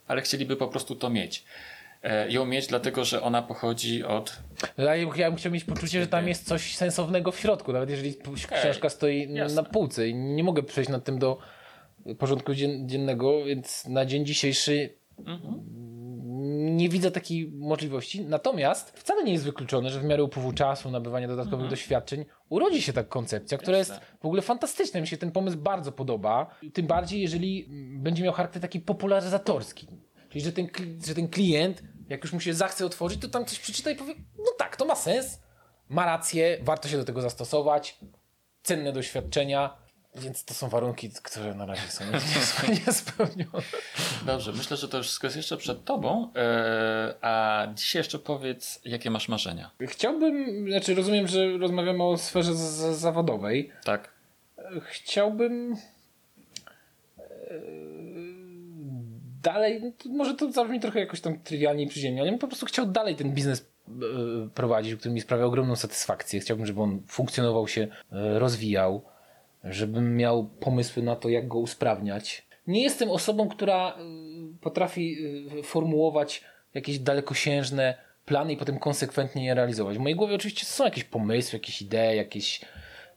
[0.09, 1.45] ale chcieliby po prostu to mieć.
[2.03, 4.39] E, ją mieć, dlatego że ona pochodzi od.
[4.79, 8.17] Ja, ja bym chciał mieć poczucie, że tam jest coś sensownego w środku, nawet jeżeli
[8.61, 9.63] książka stoi Jasne.
[9.63, 11.39] na półce i nie mogę przejść nad tym do
[12.19, 12.55] porządku
[12.85, 15.61] dziennego, więc na dzień dzisiejszy mhm.
[16.57, 18.21] Nie widzę takiej możliwości.
[18.21, 21.71] Natomiast wcale nie jest wykluczone, że w miarę upływu czasu, nabywania dodatkowych mhm.
[21.71, 23.95] doświadczeń, urodzi się taka koncepcja, która Jasne.
[23.95, 25.01] jest w ogóle fantastyczna.
[25.01, 26.47] Mi się ten pomysł bardzo podoba.
[26.73, 27.67] Tym bardziej, jeżeli
[27.99, 29.89] będzie miał charakter taki popularyzatorski.
[30.29, 30.69] Czyli, że ten,
[31.07, 34.15] że ten klient, jak już mu się zachce otworzyć, to tam coś przeczyta i powie,
[34.39, 35.41] no tak, to ma sens,
[35.89, 37.99] ma rację, warto się do tego zastosować,
[38.63, 39.77] cenne doświadczenia,
[40.21, 42.05] więc to są warunki, które na razie są
[42.87, 43.63] niespełnione.
[44.27, 46.33] Dobrze, myślę, że to już wszystko jest jeszcze przed tobą.
[46.37, 49.71] E, a dzisiaj jeszcze powiedz, jakie masz marzenia?
[49.81, 53.71] Chciałbym, znaczy rozumiem, że rozmawiamy o sferze z, zawodowej.
[53.85, 54.13] Tak.
[54.83, 55.77] Chciałbym
[57.19, 57.23] e,
[59.43, 62.49] dalej, no może to zabrzmi trochę jakoś tam trywialnie i przyziemnie, ale ja bym po
[62.49, 63.93] prostu chciał dalej ten biznes e,
[64.55, 66.41] prowadzić, który mi sprawia ogromną satysfakcję.
[66.41, 69.16] Chciałbym, żeby on funkcjonował się, rozwijał
[69.71, 72.47] żebym miał pomysły na to, jak go usprawniać.
[72.67, 75.17] Nie jestem osobą, która y, potrafi
[75.59, 76.45] y, formułować
[76.75, 77.95] jakieś dalekosiężne
[78.25, 79.97] plany i potem konsekwentnie je realizować.
[79.97, 82.61] W mojej głowie oczywiście są jakieś pomysły, jakieś idee, jakieś,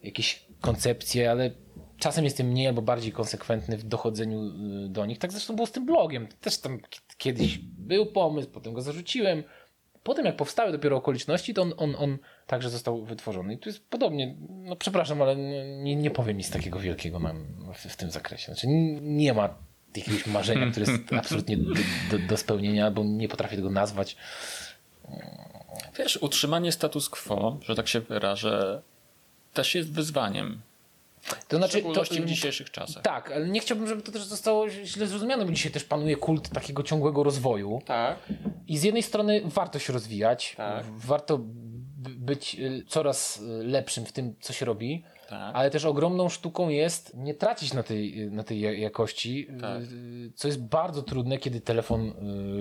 [0.04, 1.52] jakieś koncepcje, ale
[1.98, 4.42] czasem jestem mniej albo bardziej konsekwentny w dochodzeniu
[4.86, 5.20] y, do nich.
[5.20, 6.28] Tak zresztą było z tym blogiem.
[6.42, 6.80] Też tam
[7.18, 9.44] kiedyś był pomysł, potem go zarzuciłem,
[10.04, 12.18] Potem jak powstały dopiero okoliczności, to on, on, on
[12.48, 13.54] także został wytworzony.
[13.54, 17.78] I tu jest podobnie, no przepraszam, ale nie, nie powiem nic takiego wielkiego mam w,
[17.78, 18.46] w tym zakresie.
[18.46, 18.68] Znaczy
[19.02, 19.56] nie ma
[19.96, 21.74] jakiegoś marzenia, które jest absolutnie do,
[22.12, 24.16] do, do spełnienia, bo nie potrafię tego nazwać.
[25.98, 28.82] Wiesz, utrzymanie status quo, że tak się wyrażę,
[29.54, 30.62] też jest wyzwaniem.
[31.48, 33.04] To znaczy, to, w dzisiejszych czasach.
[33.04, 36.50] Tak, ale nie chciałbym, żeby to też zostało źle zrozumiane, bo dzisiaj też panuje kult
[36.50, 37.82] takiego ciągłego rozwoju.
[37.86, 38.18] Tak.
[38.68, 40.86] I z jednej strony warto się rozwijać, tak.
[40.86, 41.40] warto
[42.00, 45.56] być y, coraz y, lepszym w tym, co się robi, tak.
[45.56, 49.82] ale też ogromną sztuką jest nie tracić na tej, y, na tej jakości, tak.
[50.36, 52.14] co jest bardzo trudne, kiedy telefon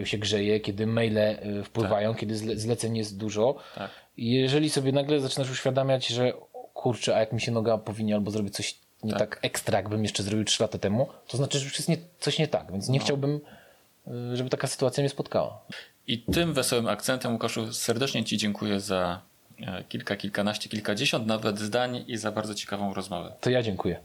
[0.05, 2.21] się grzeje, kiedy maile wpływają, tak.
[2.21, 3.57] kiedy zleceń jest dużo.
[3.75, 3.91] Tak.
[4.17, 6.33] I jeżeli sobie nagle zaczynasz uświadamiać, że
[6.79, 10.03] kurczę, a jak mi się noga powinie albo zrobię coś nie tak, tak ekstra, jakbym
[10.03, 12.89] jeszcze zrobił 3 lata temu, to znaczy, że już jest nie, coś nie tak, więc
[12.89, 13.05] nie no.
[13.05, 13.41] chciałbym,
[14.33, 15.61] y, żeby taka sytuacja mnie spotkała.
[16.07, 19.21] I tym wesołym akcentem, Łukaszu, serdecznie Ci dziękuję za
[19.61, 23.33] e, kilka, kilkanaście, kilkadziesiąt nawet zdań i za bardzo ciekawą rozmowę.
[23.41, 24.01] To ja dziękuję.